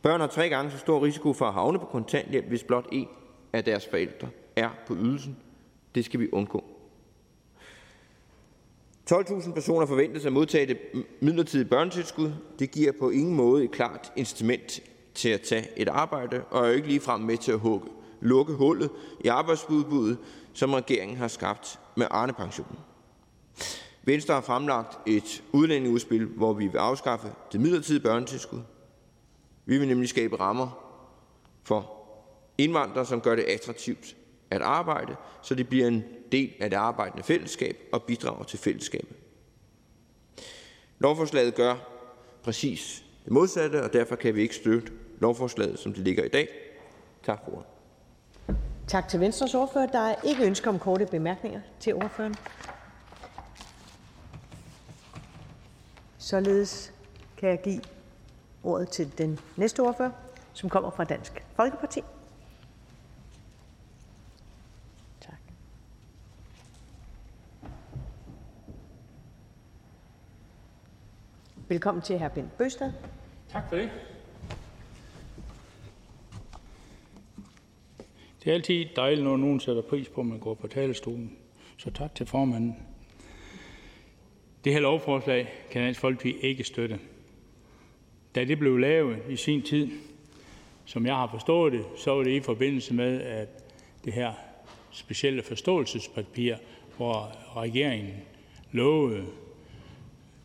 [0.03, 3.09] Børn har tre gange så stor risiko for at havne på kontanthjælp, hvis blot en
[3.53, 5.37] af deres forældre er på ydelsen.
[5.95, 6.65] Det skal vi undgå.
[9.11, 10.79] 12.000 personer forventes at modtage det
[11.21, 12.33] midlertidige børnetilskud.
[12.59, 14.81] Det giver på ingen måde et klart incitament
[15.15, 17.89] til at tage et arbejde, og er jo ikke ligefrem med til at hugge,
[18.21, 18.91] lukke hullet
[19.21, 20.19] i arbejdsudbuddet,
[20.53, 22.79] som regeringen har skabt med Arne-pensionen.
[24.05, 28.61] Venstre har fremlagt et udlændingeudspil, hvor vi vil afskaffe det midlertidige børnetilskud.
[29.67, 30.97] Vi vil nemlig skabe rammer
[31.65, 31.93] for
[32.59, 34.17] indvandrere, som gør det attraktivt
[34.51, 39.17] at arbejde, så det bliver en del af det arbejdende fællesskab og bidrager til fællesskabet.
[40.99, 41.75] Lovforslaget gør
[42.43, 46.49] præcis det modsatte, og derfor kan vi ikke støtte lovforslaget, som det ligger i dag.
[47.23, 47.67] Tak for ordet.
[48.89, 49.87] Tak til Venstres ordfører.
[49.87, 52.35] Der er ikke ønsker om korte bemærkninger til ordføreren.
[56.19, 56.93] Således
[57.39, 57.81] kan jeg give
[58.67, 60.11] ordet til den næste ordfører,
[60.53, 62.01] som kommer fra Dansk Folkeparti.
[65.21, 65.39] Tak.
[71.69, 72.29] Velkommen til hr.
[72.29, 72.93] Bent Bøsted.
[73.49, 73.91] Tak for det.
[78.45, 81.37] Det er altid dejligt, når nogen sætter pris på, at man går på talerstolen.
[81.79, 82.77] Så tak til formanden.
[84.65, 87.01] Det her lovforslag kan Dansk Folkeparti ikke støtte.
[88.37, 89.89] Da det blev lavet i sin tid,
[90.85, 93.49] som jeg har forstået det, så var det i forbindelse med at
[94.05, 94.33] det her
[94.91, 96.57] specielle forståelsespapir,
[96.97, 98.15] hvor regeringen
[98.73, 99.25] lovede,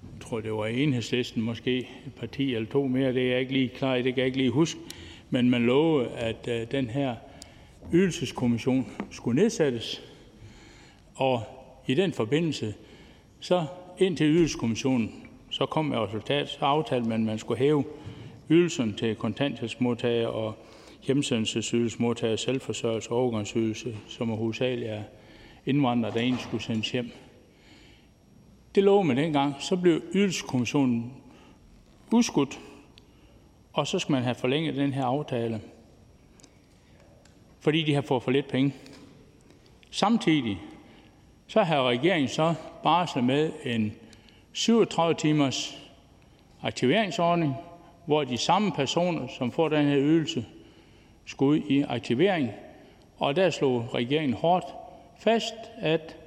[0.02, 3.54] jeg tror det var enhedslisten, måske et parti eller to mere, det er jeg ikke
[3.54, 4.80] lige klar det kan jeg ikke lige huske,
[5.30, 7.16] men man lovede, at øh, den her
[7.94, 10.02] ydelseskommission skulle nedsættes,
[11.16, 11.44] og
[11.88, 12.74] i den forbindelse,
[13.40, 13.66] så
[13.98, 17.84] indtil ydelseskommissionen så kom med resultat, så aftalte man, at man skulle hæve
[18.50, 20.56] ydelsen til kontanthjælpsmodtagere og
[21.04, 25.04] hjemsendelsesydelsesmodtagere, selvforsørgelse og overgangsydelse, som hovedsageligt er
[25.66, 27.12] indvandrere, der egentlig skulle sendes hjem.
[28.76, 29.56] Det lovede man dengang.
[29.60, 31.14] Så blev ydelseskommissionen
[32.12, 32.60] udskudt,
[33.74, 35.62] og så skal man have forlænget den her aftale,
[37.60, 38.74] fordi de har fået for lidt penge.
[39.92, 40.58] Samtidig
[41.48, 43.94] så har regeringen så barslet med en
[44.54, 45.78] 37 timers
[46.62, 47.56] aktiveringsordning,
[48.06, 50.46] hvor de samme personer, som får den her ydelse,
[51.26, 52.50] skulle ud i aktivering.
[53.18, 54.66] Og der slog regeringen hårdt
[55.20, 56.18] fast, at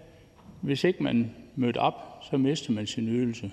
[0.60, 3.50] hvis ikke man mødte op, så mister man sin ydelse.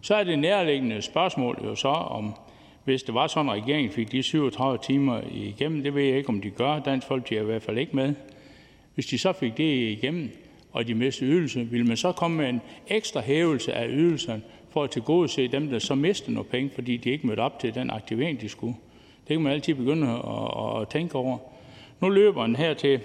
[0.00, 2.34] Så er det nærliggende spørgsmål jo så, om
[2.84, 6.28] hvis det var sådan, at regeringen fik de 37 timer igennem, det ved jeg ikke,
[6.28, 6.78] om de gør.
[6.78, 8.14] Dansk Folkeparti er i hvert fald ikke med.
[8.94, 10.30] Hvis de så fik det igennem,
[10.72, 14.84] og de mister ydelsen, ville man så komme med en ekstra hævelse af ydelserne for
[14.84, 17.90] at tilgodese dem, der så mister noget penge, fordi de ikke mødte op til den
[17.90, 18.74] aktivering, de skulle.
[19.28, 21.38] Det kan man altid begynde at, at tænke over.
[22.00, 23.00] Nu løber den her til,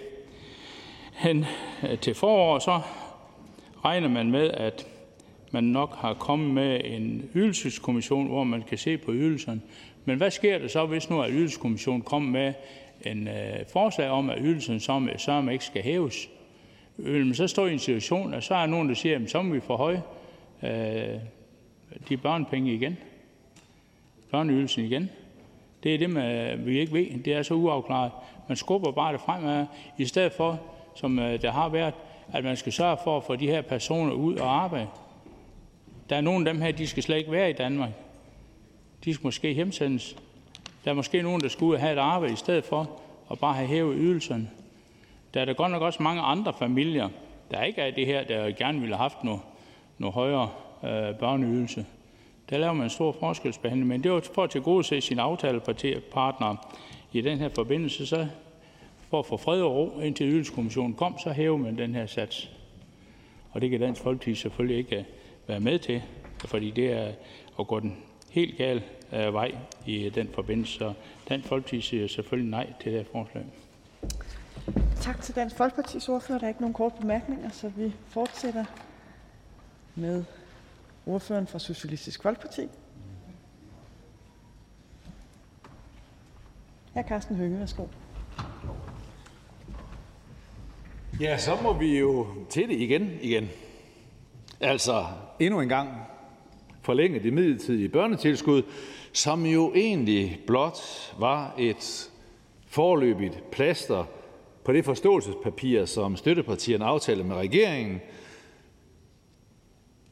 [1.13, 1.45] hen,
[1.89, 2.82] øh, til forår, så
[3.86, 4.88] regner man med, at
[5.51, 9.61] man nok har kommet med en ydelseskommission, hvor man kan se på ydelserne.
[10.05, 12.53] Men hvad sker der så, hvis nu at ydelseskommissionen kommer med
[13.05, 16.30] en øh, forslag om, at ydelsen som, som ikke skal hæves?
[16.98, 19.41] Vil man så stå i en situation, at så er nogen, der siger, at så
[19.41, 20.04] må vi forhøje
[20.64, 21.20] øh,
[22.10, 22.98] de børnepenge igen,
[24.32, 25.10] børneydelsen igen.
[25.84, 27.24] Det er det, man, vi ikke ved.
[27.24, 28.12] Det er så uafklaret.
[28.48, 29.66] Man skubber bare det fremad,
[29.98, 30.62] i stedet for,
[30.96, 31.93] som øh, der har været,
[32.34, 34.88] at man skal sørge for at få de her personer ud og arbejde.
[36.10, 37.89] Der er nogle af dem her, de skal slet ikke være i Danmark.
[39.06, 40.16] De skal måske hjemsendes.
[40.86, 43.00] Der er måske nogen, der skal ud og have et arbejde i stedet for
[43.32, 44.50] at bare have hævet ydelserne.
[45.36, 47.10] Der er der godt nok også mange andre familier,
[47.52, 49.42] der ikke er det her, der gerne ville have haft noget,
[49.98, 50.50] noget højere
[50.84, 51.86] øh, børneydelse.
[52.50, 56.58] Der laver man en stor forskelsbehandling, men det var for at tilgodese sine aftalepartnere
[57.14, 58.28] i den her forbindelse, så
[59.10, 62.52] for at få fred og ro, indtil ydelseskommissionen kom, så hæver man den her sats.
[63.52, 65.04] Og det kan Dansk Folkeparti selvfølgelig ikke øh,
[65.48, 66.02] være med til,
[66.46, 67.12] fordi det er
[67.60, 67.98] at gå den
[68.32, 68.84] helt gal
[69.14, 69.56] øh, vej
[69.86, 70.74] i den forbindelse.
[70.74, 70.94] Så
[71.30, 73.44] Dansk Folkeparti siger selvfølgelig nej til det her forslag.
[75.01, 76.39] Tak til Dansk Folkepartis ordfører.
[76.39, 78.66] Der er ikke nogen korte bemærkninger, så vi fortsætter
[79.95, 80.24] med
[81.05, 82.68] ordføreren fra Socialistisk Folkeparti.
[86.93, 87.01] Hr.
[87.07, 87.86] Carsten Hønge, værsgo.
[91.20, 93.49] Ja, så må vi jo til det igen igen.
[94.59, 95.05] Altså
[95.39, 95.89] endnu en gang
[96.82, 98.63] forlænge det midlertidige børnetilskud,
[99.13, 100.78] som jo egentlig blot
[101.20, 102.11] var et
[102.68, 104.05] forløbigt plaster
[104.66, 108.01] på det forståelsespapir, som støttepartierne aftalte med regeringen.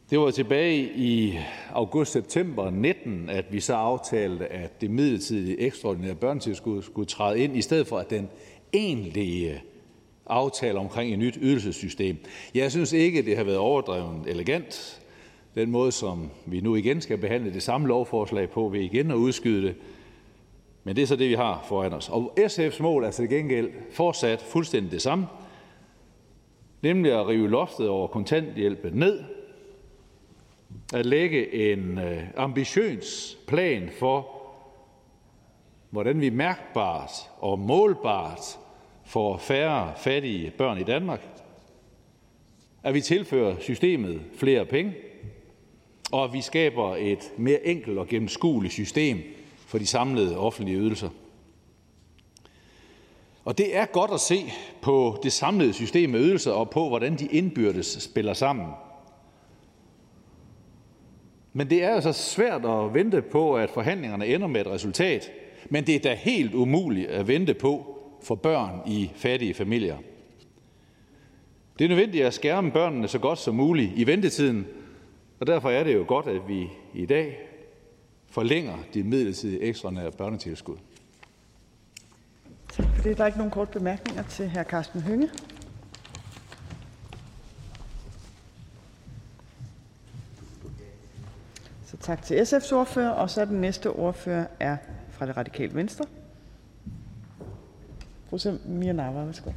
[0.09, 1.39] Det var tilbage i
[1.71, 7.61] august-september 19, at vi så aftalte, at det midlertidige ekstraordinære børnetilskud skulle træde ind, i
[7.61, 8.29] stedet for at den
[8.73, 9.61] egentlige
[10.27, 12.17] aftale omkring et nyt ydelsessystem.
[12.55, 15.01] Jeg synes ikke, det har været overdrevet elegant.
[15.55, 19.15] Den måde, som vi nu igen skal behandle det samme lovforslag på, ved igen at
[19.15, 19.75] udskyde det,
[20.83, 22.09] men det er så det, vi har foran os.
[22.09, 25.27] Og SF's mål er til gengæld fortsat fuldstændig det samme,
[26.81, 29.23] nemlig at rive loftet over kontanthjælpen ned,
[30.93, 34.27] at lægge en øh, ambitiøs plan for,
[35.89, 38.59] hvordan vi mærkbart og målbart
[39.05, 41.27] får færre fattige børn i Danmark,
[42.83, 44.93] at vi tilfører systemet flere penge,
[46.11, 49.17] og at vi skaber et mere enkelt og gennemskueligt system
[49.73, 51.09] for de samlede offentlige ydelser.
[53.45, 57.15] Og det er godt at se på det samlede system med ydelser og på, hvordan
[57.15, 58.67] de indbyrdes spiller sammen.
[61.53, 65.31] Men det er altså svært at vente på, at forhandlingerne ender med et resultat.
[65.69, 69.97] Men det er da helt umuligt at vente på for børn i fattige familier.
[71.79, 74.67] Det er nødvendigt at skærme børnene så godt som muligt i ventetiden,
[75.39, 77.52] og derfor er det jo godt, at vi i dag
[78.33, 80.77] forlænger det midlertidige ekstraordinære børnetilskud.
[82.69, 83.17] Tak for det.
[83.17, 84.63] Der er ikke nogen kort bemærkninger til hr.
[84.63, 85.29] Carsten Hønge.
[91.85, 94.77] Så tak til SF's ordfører, og så den næste ordfører er
[95.09, 96.05] fra det radikale venstre.
[98.29, 99.51] Fru Samira Nawa, værsgo.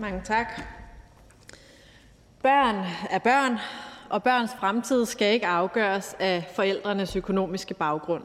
[0.00, 0.46] Mange tak.
[2.42, 2.74] Børn
[3.10, 3.58] er børn,
[4.10, 8.22] og børns fremtid skal ikke afgøres af forældrenes økonomiske baggrund.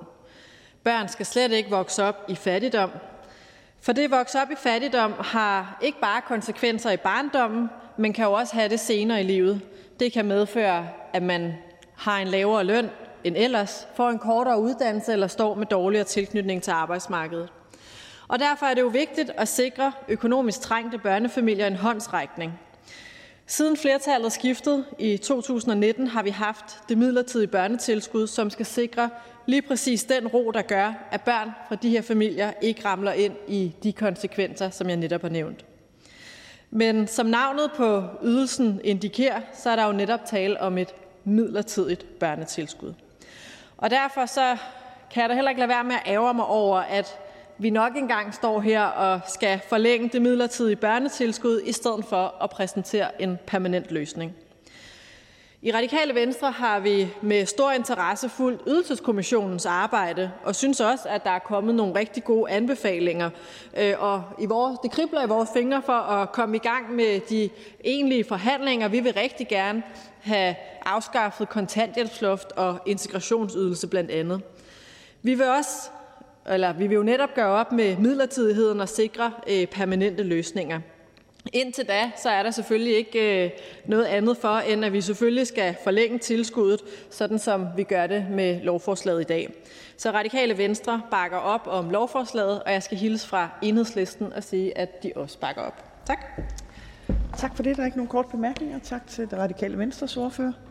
[0.84, 2.90] Børn skal slet ikke vokse op i fattigdom,
[3.82, 8.26] for det at vokse op i fattigdom har ikke bare konsekvenser i barndommen, men kan
[8.26, 9.62] jo også have det senere i livet.
[10.00, 11.54] Det kan medføre, at man
[11.96, 12.90] har en lavere løn
[13.24, 17.50] end ellers, får en kortere uddannelse eller står med dårligere tilknytning til arbejdsmarkedet.
[18.28, 22.60] Og derfor er det jo vigtigt at sikre økonomisk trængte børnefamilier en håndsrækning.
[23.52, 29.10] Siden flertallet skiftede i 2019 har vi haft det midlertidige børnetilskud, som skal sikre
[29.46, 33.34] lige præcis den ro, der gør, at børn fra de her familier ikke ramler ind
[33.48, 35.66] i de konsekvenser, som jeg netop har nævnt.
[36.70, 42.20] Men som navnet på ydelsen indikerer, så er der jo netop tale om et midlertidigt
[42.20, 42.94] børnetilskud.
[43.78, 44.58] Og derfor så
[45.12, 47.20] kan jeg da heller ikke lade være med at ære mig over, at
[47.60, 52.50] vi nok engang står her og skal forlænge det midlertidige børnetilskud, i stedet for at
[52.50, 54.36] præsentere en permanent løsning.
[55.62, 61.24] I Radikale Venstre har vi med stor interesse fulgt Ydelseskommissionens arbejde og synes også, at
[61.24, 63.30] der er kommet nogle rigtig gode anbefalinger.
[63.78, 67.20] Øh, og i vores, det kribler i vores fingre for at komme i gang med
[67.30, 67.50] de
[67.84, 68.88] egentlige forhandlinger.
[68.88, 69.84] Vi vil rigtig gerne
[70.22, 70.56] have
[70.86, 74.42] afskaffet kontanthjælpsloft og integrationsydelse blandt andet.
[75.22, 75.90] Vi vil også
[76.50, 80.80] eller vi vil jo netop gøre op med midlertidigheden og sikre øh, permanente løsninger.
[81.54, 83.52] Indtil da, så er der selvfølgelig ikke øh,
[83.86, 88.26] noget andet for, end at vi selvfølgelig skal forlænge tilskuddet, sådan som vi gør det
[88.32, 89.54] med lovforslaget i dag.
[89.98, 94.78] Så Radikale Venstre bakker op om lovforslaget, og jeg skal hilse fra enhedslisten og sige,
[94.78, 96.06] at de også bakker op.
[96.06, 96.26] Tak.
[97.38, 97.76] Tak for det.
[97.76, 98.80] Der er ikke nogen kort bemærkninger.
[98.80, 100.69] Tak til det Radikale Venstres ordfører.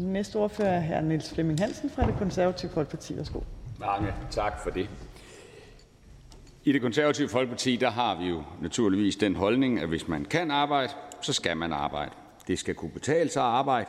[0.00, 1.00] Næste ordfører er hr.
[1.00, 3.16] Niels Flemming Hansen fra Det Konservative Folkeparti.
[3.16, 3.40] Værsgo.
[3.78, 4.88] Mange tak for det.
[6.64, 10.50] I Det Konservative Folkeparti der har vi jo naturligvis den holdning, at hvis man kan
[10.50, 10.92] arbejde,
[11.22, 12.10] så skal man arbejde.
[12.48, 13.86] Det skal kunne betale sig at arbejde,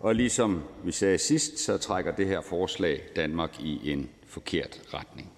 [0.00, 5.32] og ligesom vi sagde sidst, så trækker det her forslag Danmark i en forkert retning.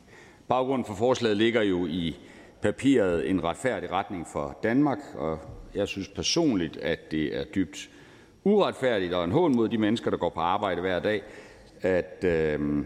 [0.48, 2.16] Baggrunden for forslaget ligger jo i
[2.62, 5.38] papiret En retfærdig retning for Danmark, og
[5.74, 7.90] jeg synes personligt, at det er dybt
[8.44, 11.22] uretfærdigt og en hån mod de mennesker, der går på arbejde hver dag,
[11.80, 12.84] at, øh,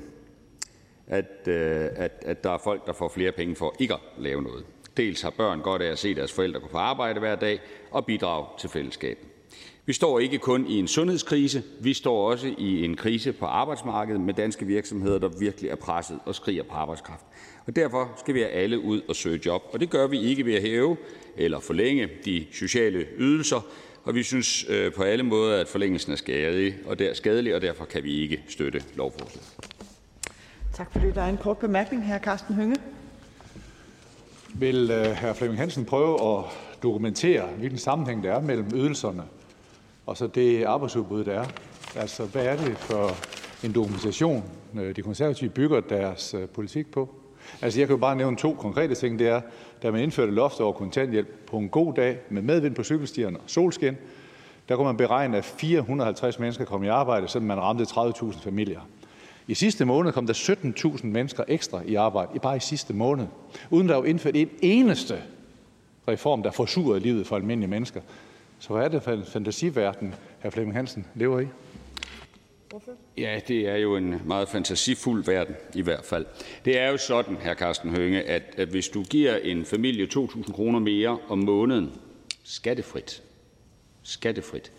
[1.07, 4.43] at, øh, at, at der er folk, der får flere penge for ikke at lave
[4.43, 4.65] noget.
[4.97, 8.07] Dels har børn godt af at se deres forældre gå på arbejde hver dag og
[8.07, 9.29] bidrage til fællesskabet.
[9.87, 14.21] Vi står ikke kun i en sundhedskrise, vi står også i en krise på arbejdsmarkedet
[14.21, 17.25] med danske virksomheder, der virkelig er presset og skriger på arbejdskraft.
[17.67, 20.47] Og derfor skal vi have alle ud og søge job, og det gør vi ikke
[20.47, 20.97] ved at hæve
[21.37, 23.67] eller forlænge de sociale ydelser,
[24.05, 27.61] og vi synes øh, på alle måder, at forlængelsen er skadelig, og, der, skadelig, og
[27.61, 29.55] derfor kan vi ikke støtte lovforslaget.
[30.73, 31.15] Tak for det.
[31.15, 32.07] Der er en kort bemærkning.
[32.07, 32.77] Her Carsten Hønge.
[34.55, 35.33] Vil uh, hr.
[35.33, 36.45] Flemming Hansen prøve at
[36.83, 39.23] dokumentere, hvilken sammenhæng der er mellem ydelserne
[40.07, 41.47] og så det arbejdsudbud, der er?
[41.97, 43.11] Altså, hvad er det for
[43.67, 44.45] en dokumentation,
[44.75, 47.24] øh, de konservative bygger deres politik på?
[47.63, 49.19] Altså, jeg kan jo bare nævne to konkrete ting.
[49.19, 49.41] Det er,
[49.83, 53.45] da man indførte loft over kontanthjælp på en god dag med medvind på cykelstierne og
[53.47, 53.97] solskin,
[54.69, 58.81] der kunne man beregne, at 450 mennesker kom i arbejde, så man ramte 30.000 familier.
[59.47, 60.33] I sidste måned kom der
[60.97, 63.27] 17.000 mennesker ekstra i arbejde, bare i sidste måned,
[63.71, 65.23] uden der var indført en eneste
[66.09, 68.01] reform, der forsurede livet for almindelige mennesker.
[68.59, 70.51] Så hvad er det for en fantasiverden, hr.
[70.51, 71.47] Flemming Hansen lever i?
[73.17, 76.27] Ja, det er jo en meget fantasifuld verden i hvert fald.
[76.65, 77.55] Det er jo sådan, hr.
[77.55, 81.93] Carsten Hønge, at, at hvis du giver en familie 2.000 kroner mere om måneden,
[82.45, 83.23] skattefrit,
[84.03, 84.73] skattefrit,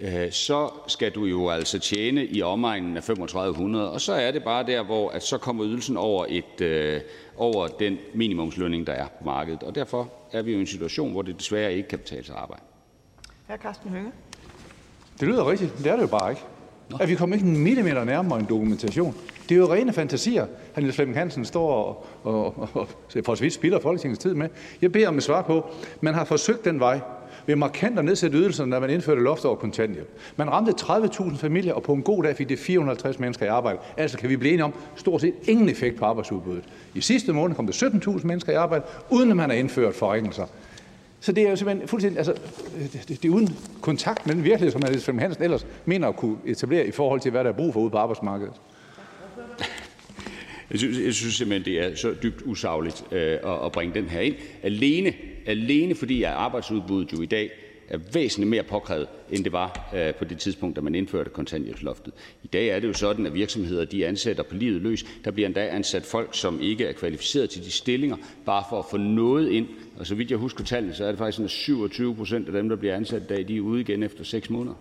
[0.00, 4.44] øh, så skal du jo altså tjene i omegnen af 3500, og så er det
[4.44, 7.00] bare der, hvor at så kommer ydelsen over, et, øh,
[7.36, 9.62] over den minimumslønning, der er på markedet.
[9.62, 12.34] Og derfor er vi jo i en situation, hvor det desværre ikke kan betale sig
[12.34, 12.62] at arbejde.
[13.48, 13.56] Hr.
[13.56, 14.12] Carsten Hønge.
[15.20, 16.42] Det lyder rigtigt, men det er det jo bare ikke
[17.00, 19.14] at vi kommer ikke en millimeter nærmere en dokumentation.
[19.48, 22.88] Det er jo rene fantasier, han Niels Flemming Hansen står og, og, og, og
[23.24, 24.48] for så vidt spilder Folketingets tid med.
[24.82, 25.66] Jeg beder om et svar på,
[26.00, 27.00] man har forsøgt den vej
[27.46, 30.08] ved markant at nedsætte ydelserne, da man indførte loft over kontanthjælp.
[30.36, 33.78] Man ramte 30.000 familier, og på en god dag fik det 450 mennesker i arbejde.
[33.96, 36.64] Altså kan vi blive enige om stort set ingen effekt på arbejdsudbuddet.
[36.94, 40.46] I sidste måned kom der 17.000 mennesker i arbejde, uden at man har indført forringelser.
[41.20, 42.32] Så det er jo simpelthen fuldstændig, altså,
[42.76, 46.08] øh, det, det er uden kontakt med den virkelighed, som Niels Flemming Hansen ellers mener
[46.08, 48.54] at kunne etablere i forhold til, hvad der er brug for ude på arbejdsmarkedet.
[50.70, 54.08] Jeg synes, jeg synes simpelthen, det er så dybt usagligt øh, at, at bringe den
[54.08, 54.34] her ind.
[54.62, 55.14] Alene,
[55.46, 57.50] alene fordi at arbejdsudbuddet jo i dag
[57.88, 62.12] er væsentligt mere påkrævet, end det var øh, på det tidspunkt, da man indførte kontanthjælpsloftet.
[62.42, 65.04] I dag er det jo sådan, at virksomheder de ansætter på livet løs.
[65.24, 68.16] Der bliver endda ansat folk, som ikke er kvalificeret til de stillinger,
[68.46, 69.66] bare for at få noget ind.
[69.98, 72.52] Og så vidt jeg husker tallene, så er det faktisk sådan, at 27 procent af
[72.52, 74.74] dem, der bliver ansat i dag, de er ude igen efter 6 måneder.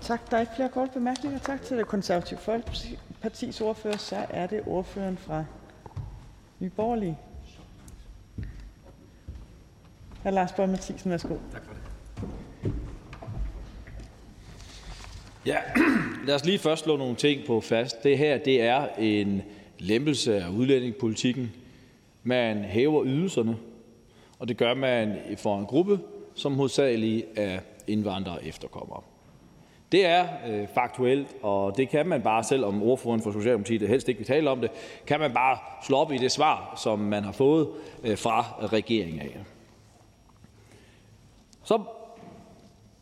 [0.00, 0.30] Tak.
[0.30, 1.38] Der er ikke flere korte bemærkninger.
[1.38, 3.96] Tak til det konservative Folkepartis ordfører.
[3.96, 5.44] Så er det ordføreren fra
[6.58, 7.18] Nye Borgerlige.
[10.22, 10.30] Hr.
[10.30, 11.36] Lars Boje Mathiesen, værsgo.
[11.52, 12.72] Tak for det.
[15.46, 15.58] Ja,
[16.26, 18.02] lad os lige først slå nogle ting på fast.
[18.02, 19.42] Det her det er en
[19.78, 21.52] lempelse af udlændingepolitikken.
[22.28, 23.56] Man hæver ydelserne,
[24.38, 26.00] og det gør man for en gruppe,
[26.34, 29.00] som hovedsageligt er indvandrere og efterkommere.
[29.92, 34.18] Det er øh, faktuelt, og det kan man bare, selvom ordføreren for Socialdemokratiet helst ikke
[34.18, 34.70] vil tale om det,
[35.06, 37.68] kan man bare slå op i det svar, som man har fået
[38.04, 39.36] øh, fra regeringen af.
[41.64, 41.80] Så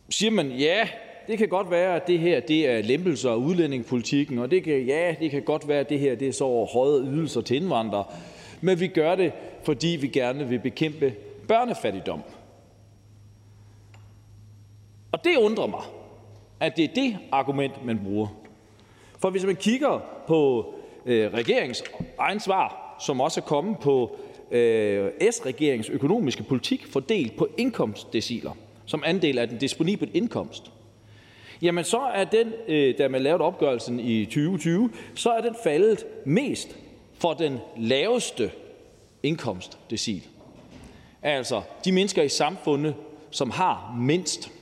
[0.08, 0.88] siger man, ja,
[1.26, 4.82] det kan godt være, at det her det er lempelser af udlændingepolitikken, og det kan,
[4.86, 8.04] ja, det kan godt være, at det her det er så høje ydelser til indvandrere,
[8.64, 11.14] men vi gør det, fordi vi gerne vil bekæmpe
[11.48, 12.22] børnefattigdom.
[15.12, 15.82] Og det undrer mig,
[16.60, 18.26] at det er det argument, man bruger.
[19.18, 20.74] For hvis man kigger på
[21.06, 21.84] øh, regeringens
[22.18, 24.16] egen svar, som også er kommet på
[24.50, 28.52] øh, S-regeringens økonomiske politik fordelt på indkomstdeciler
[28.86, 30.72] som andel af den disponible indkomst,
[31.62, 36.06] jamen så er den, øh, da man lavede opgørelsen i 2020, så er den faldet
[36.24, 36.76] mest
[37.18, 38.50] for den laveste
[39.22, 40.26] indkomstdecil.
[41.22, 42.94] Altså de mennesker i samfundet,
[43.30, 44.52] som har mindst.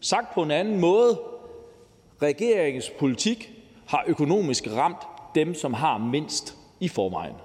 [0.00, 1.20] Sagt på en anden måde,
[2.22, 3.52] regeringens politik
[3.86, 7.36] har økonomisk ramt dem, som har mindst i forvejen.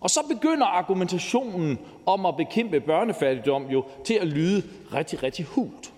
[0.00, 4.62] Og så begynder argumentationen om at bekæmpe børnefattigdom jo til at lyde
[4.94, 5.92] rigtig, rigtig hult.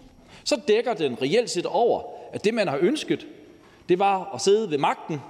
[0.45, 2.03] Så dækker den reelt set over,
[2.33, 3.27] at det, man har ønsket,
[3.89, 5.21] det var at sidde ved magten,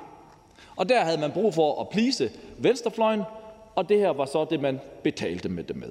[0.77, 3.23] og der havde man brug for at plise venstrefløjen,
[3.75, 5.89] og det her var så det, man betalte med det med.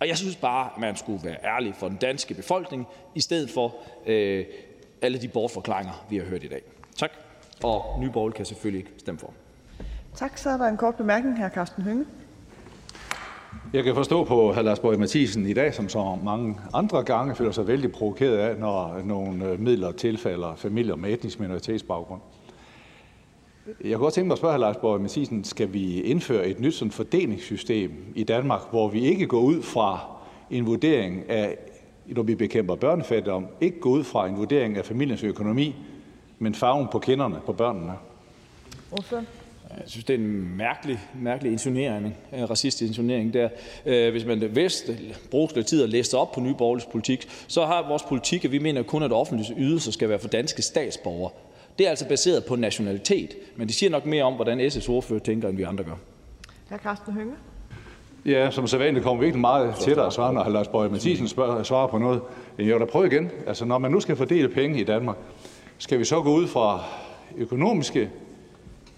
[0.00, 3.50] Og jeg synes bare, at man skulle være ærlig for den danske befolkning, i stedet
[3.50, 3.74] for
[4.06, 4.44] øh,
[5.02, 6.62] alle de bortforklaringer, vi har hørt i dag.
[6.96, 7.10] Tak.
[7.62, 9.32] Og Nye kan selvfølgelig ikke stemme for.
[10.16, 10.38] Tak.
[10.38, 12.04] Så er der en kort bemærkning, her Carsten Hønge.
[13.72, 14.62] Jeg kan forstå på hr.
[14.62, 18.56] Lars Boje Mathisen i dag, som så mange andre gange føler sig vældig provokeret af,
[18.56, 22.20] når nogle øh, midler tilfalder familier med etnisk minoritetsbaggrund.
[23.68, 24.58] Jeg kunne godt tænke mig at spørge hr.
[24.58, 29.26] Lars Boje Mathisen, skal vi indføre et nyt sådan fordelingssystem i Danmark, hvor vi ikke
[29.26, 30.00] går ud fra
[30.50, 31.56] en vurdering af,
[32.06, 35.74] når vi bekæmper børnefattigdom, ikke går ud fra en vurdering af familiens økonomi,
[36.38, 37.92] men farven på kinderne på børnene?
[38.92, 39.22] Ordfører.
[39.70, 43.48] Jeg synes, det er en mærkelig, mærkelig intonering, en racistisk intonering der.
[43.86, 44.98] Øh, hvis man vidste,
[45.30, 46.54] brugte lidt tid at læse op på Nye
[46.92, 50.28] politik, så har vores politik, at vi mener kun, at offentlige ydelser skal være for
[50.28, 51.30] danske statsborgere.
[51.78, 55.20] Det er altså baseret på nationalitet, men det siger nok mere om, hvordan SF's ordfører
[55.20, 55.96] tænker, end vi andre gør.
[56.70, 56.76] Hr.
[56.76, 57.32] Carsten Hønge.
[58.26, 60.48] Ja, som sædvanligt kommer vi ikke meget tættere svar, når hr.
[60.48, 62.20] Lars Boje Mathisen spørger, svarer på noget.
[62.58, 63.30] Jeg vil da prøve igen.
[63.46, 65.16] Altså, når man nu skal fordele penge i Danmark,
[65.78, 66.84] skal vi så gå ud fra
[67.36, 68.10] økonomiske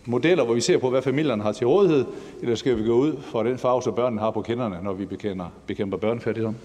[0.04, 2.04] modeller, hvor vi ser på, hvad familierne har til rådighed,
[2.42, 5.04] eller skal vi gå ud fra den farve, som børnene har på kinderne, når vi
[5.06, 6.56] bekender, bekæmper børnefattigdom?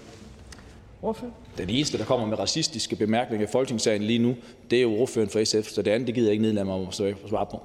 [1.02, 1.30] Ordfører.
[1.58, 4.36] Den eneste, der kommer med racistiske bemærkninger i Folketingssalen lige nu,
[4.70, 6.74] det er jo ordføreren for SF, så det andet det gider jeg ikke nedlade mig
[6.74, 7.62] om at svare på.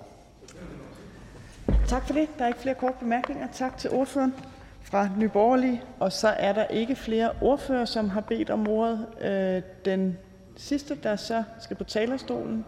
[1.87, 2.27] Tak for det.
[2.37, 3.47] Der er ikke flere korte bemærkninger.
[3.53, 4.33] Tak til ordføreren
[4.81, 5.81] fra Nye Borgerlige.
[5.99, 9.05] Og så er der ikke flere ordfører, som har bedt om ordet.
[9.21, 10.17] Øh, den
[10.57, 12.65] sidste, der så skal på talerstolen,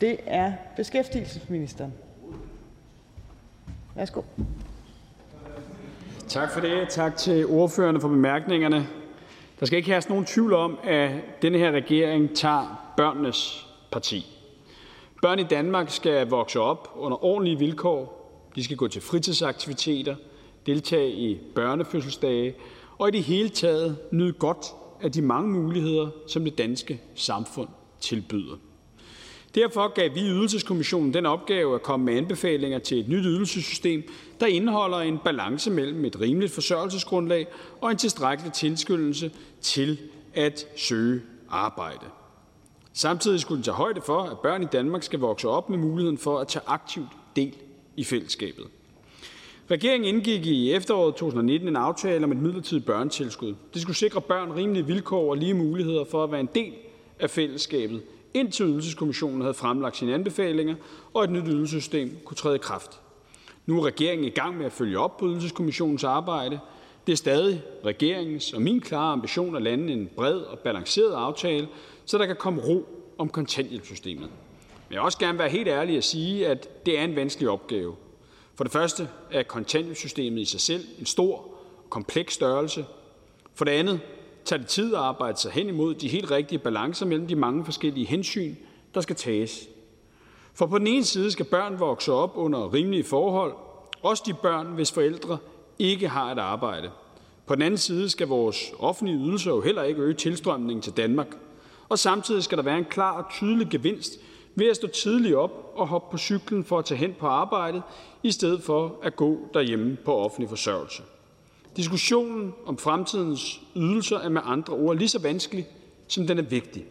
[0.00, 1.92] det er beskæftigelsesministeren.
[3.94, 4.22] Værsgo.
[6.32, 6.88] Tak for det.
[6.88, 8.88] Tak til ordførerne for bemærkningerne.
[9.60, 11.10] Der skal ikke herske nogen tvivl om, at
[11.42, 14.26] denne her regering tager børnenes parti.
[15.22, 18.30] Børn i Danmark skal vokse op under ordentlige vilkår.
[18.56, 20.16] De skal gå til fritidsaktiviteter,
[20.66, 22.54] deltage i børnefødselsdage
[22.98, 24.66] og i det hele taget nyde godt
[25.02, 27.68] af de mange muligheder, som det danske samfund
[28.00, 28.56] tilbyder.
[29.54, 34.02] Derfor gav vi Ydelseskommissionen den opgave at komme med anbefalinger til et nyt ydelsessystem,
[34.40, 37.46] der indeholder en balance mellem et rimeligt forsørgelsesgrundlag
[37.80, 39.30] og en tilstrækkelig tilskyndelse
[39.60, 39.98] til
[40.34, 42.06] at søge arbejde.
[42.92, 46.18] Samtidig skulle den tage højde for, at børn i Danmark skal vokse op med muligheden
[46.18, 47.54] for at tage aktivt del
[47.96, 48.66] i fællesskabet.
[49.70, 53.54] Regeringen indgik i efteråret 2019 en aftale om et midlertidigt børnetilskud.
[53.74, 56.72] Det skulle sikre børn rimelige vilkår og lige muligheder for at være en del
[57.18, 58.02] af fællesskabet
[58.34, 60.74] indtil Ydelseskommissionen havde fremlagt sine anbefalinger
[61.14, 63.00] og et nyt ydelsessystem kunne træde i kraft.
[63.66, 66.60] Nu er regeringen i gang med at følge op på Ydelseskommissionens arbejde.
[67.06, 71.68] Det er stadig regeringens og min klare ambition at lande en bred og balanceret aftale,
[72.04, 72.86] så der kan komme ro
[73.18, 74.22] om kontanthjælpssystemet.
[74.22, 77.48] Men jeg vil også gerne være helt ærlig og sige, at det er en vanskelig
[77.48, 77.94] opgave.
[78.54, 82.86] For det første er kontanthjælpssystemet i sig selv en stor og kompleks størrelse.
[83.54, 84.00] For det andet
[84.44, 87.64] tager det tid at arbejde sig hen imod de helt rigtige balancer mellem de mange
[87.64, 88.54] forskellige hensyn,
[88.94, 89.68] der skal tages.
[90.54, 93.52] For på den ene side skal børn vokse op under rimelige forhold,
[94.02, 95.38] også de børn, hvis forældre
[95.78, 96.90] ikke har et arbejde.
[97.46, 101.36] På den anden side skal vores offentlige ydelser jo heller ikke øge tilstrømningen til Danmark.
[101.88, 104.12] Og samtidig skal der være en klar og tydelig gevinst
[104.54, 107.82] ved at stå tidligt op og hoppe på cyklen for at tage hen på arbejdet,
[108.22, 111.02] i stedet for at gå derhjemme på offentlig forsørgelse.
[111.76, 115.66] Diskussionen om fremtidens ydelser er med andre ord lige så vanskelig,
[116.08, 116.84] som den er vigtig.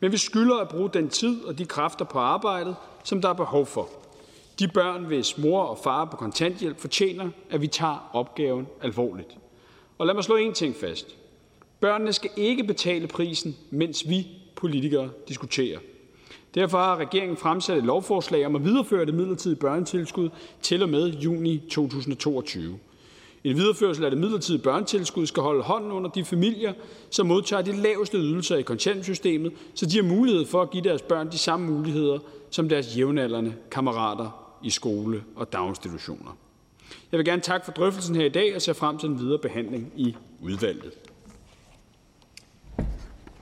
[0.00, 3.32] Men vi skylder at bruge den tid og de kræfter på arbejdet, som der er
[3.32, 3.88] behov for.
[4.58, 9.36] De børn, hvis mor og far på kontanthjælp, fortjener, at vi tager opgaven alvorligt.
[9.98, 11.16] Og lad mig slå én ting fast.
[11.80, 15.78] Børnene skal ikke betale prisen, mens vi politikere diskuterer.
[16.54, 20.30] Derfor har regeringen fremsat et lovforslag om at videreføre det midlertidige børnetilskud
[20.62, 22.78] til og med juni 2022.
[23.44, 26.72] En videreførsel af det midlertidige børnetilskud skal holde hånden under de familier,
[27.10, 31.02] som modtager de laveste ydelser i kontanthjælpssystemet, så de har mulighed for at give deres
[31.02, 32.18] børn de samme muligheder
[32.50, 36.36] som deres jævnaldrende kammerater i skole og daginstitutioner.
[37.12, 39.38] Jeg vil gerne takke for drøftelsen her i dag og ser frem til den videre
[39.38, 40.92] behandling i udvalget.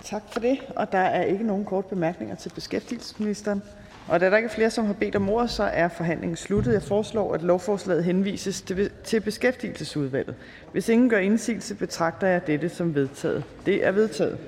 [0.05, 0.59] Tak for det.
[0.77, 3.63] Og der er ikke nogen korte bemærkninger til beskæftigelsesministeren.
[4.09, 6.73] Og da der ikke er flere, som har bedt om ordet, så er forhandlingen sluttet.
[6.73, 8.65] Jeg foreslår, at lovforslaget henvises
[9.05, 10.35] til beskæftigelsesudvalget.
[10.73, 13.45] Hvis ingen gør indsigelse, betragter jeg dette som vedtaget.
[13.67, 14.39] Det er vedtaget.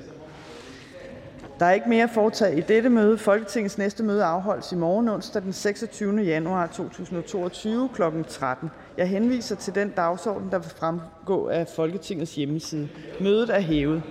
[1.58, 3.18] Der er ikke mere foretage i dette møde.
[3.18, 6.22] Folketingets næste møde afholdes i morgen, onsdag den 26.
[6.22, 8.02] januar 2022 kl.
[8.28, 8.70] 13.
[8.96, 12.88] Jeg henviser til den dagsorden, der vil fremgå af Folketingets hjemmeside.
[13.20, 14.02] Mødet er hævet.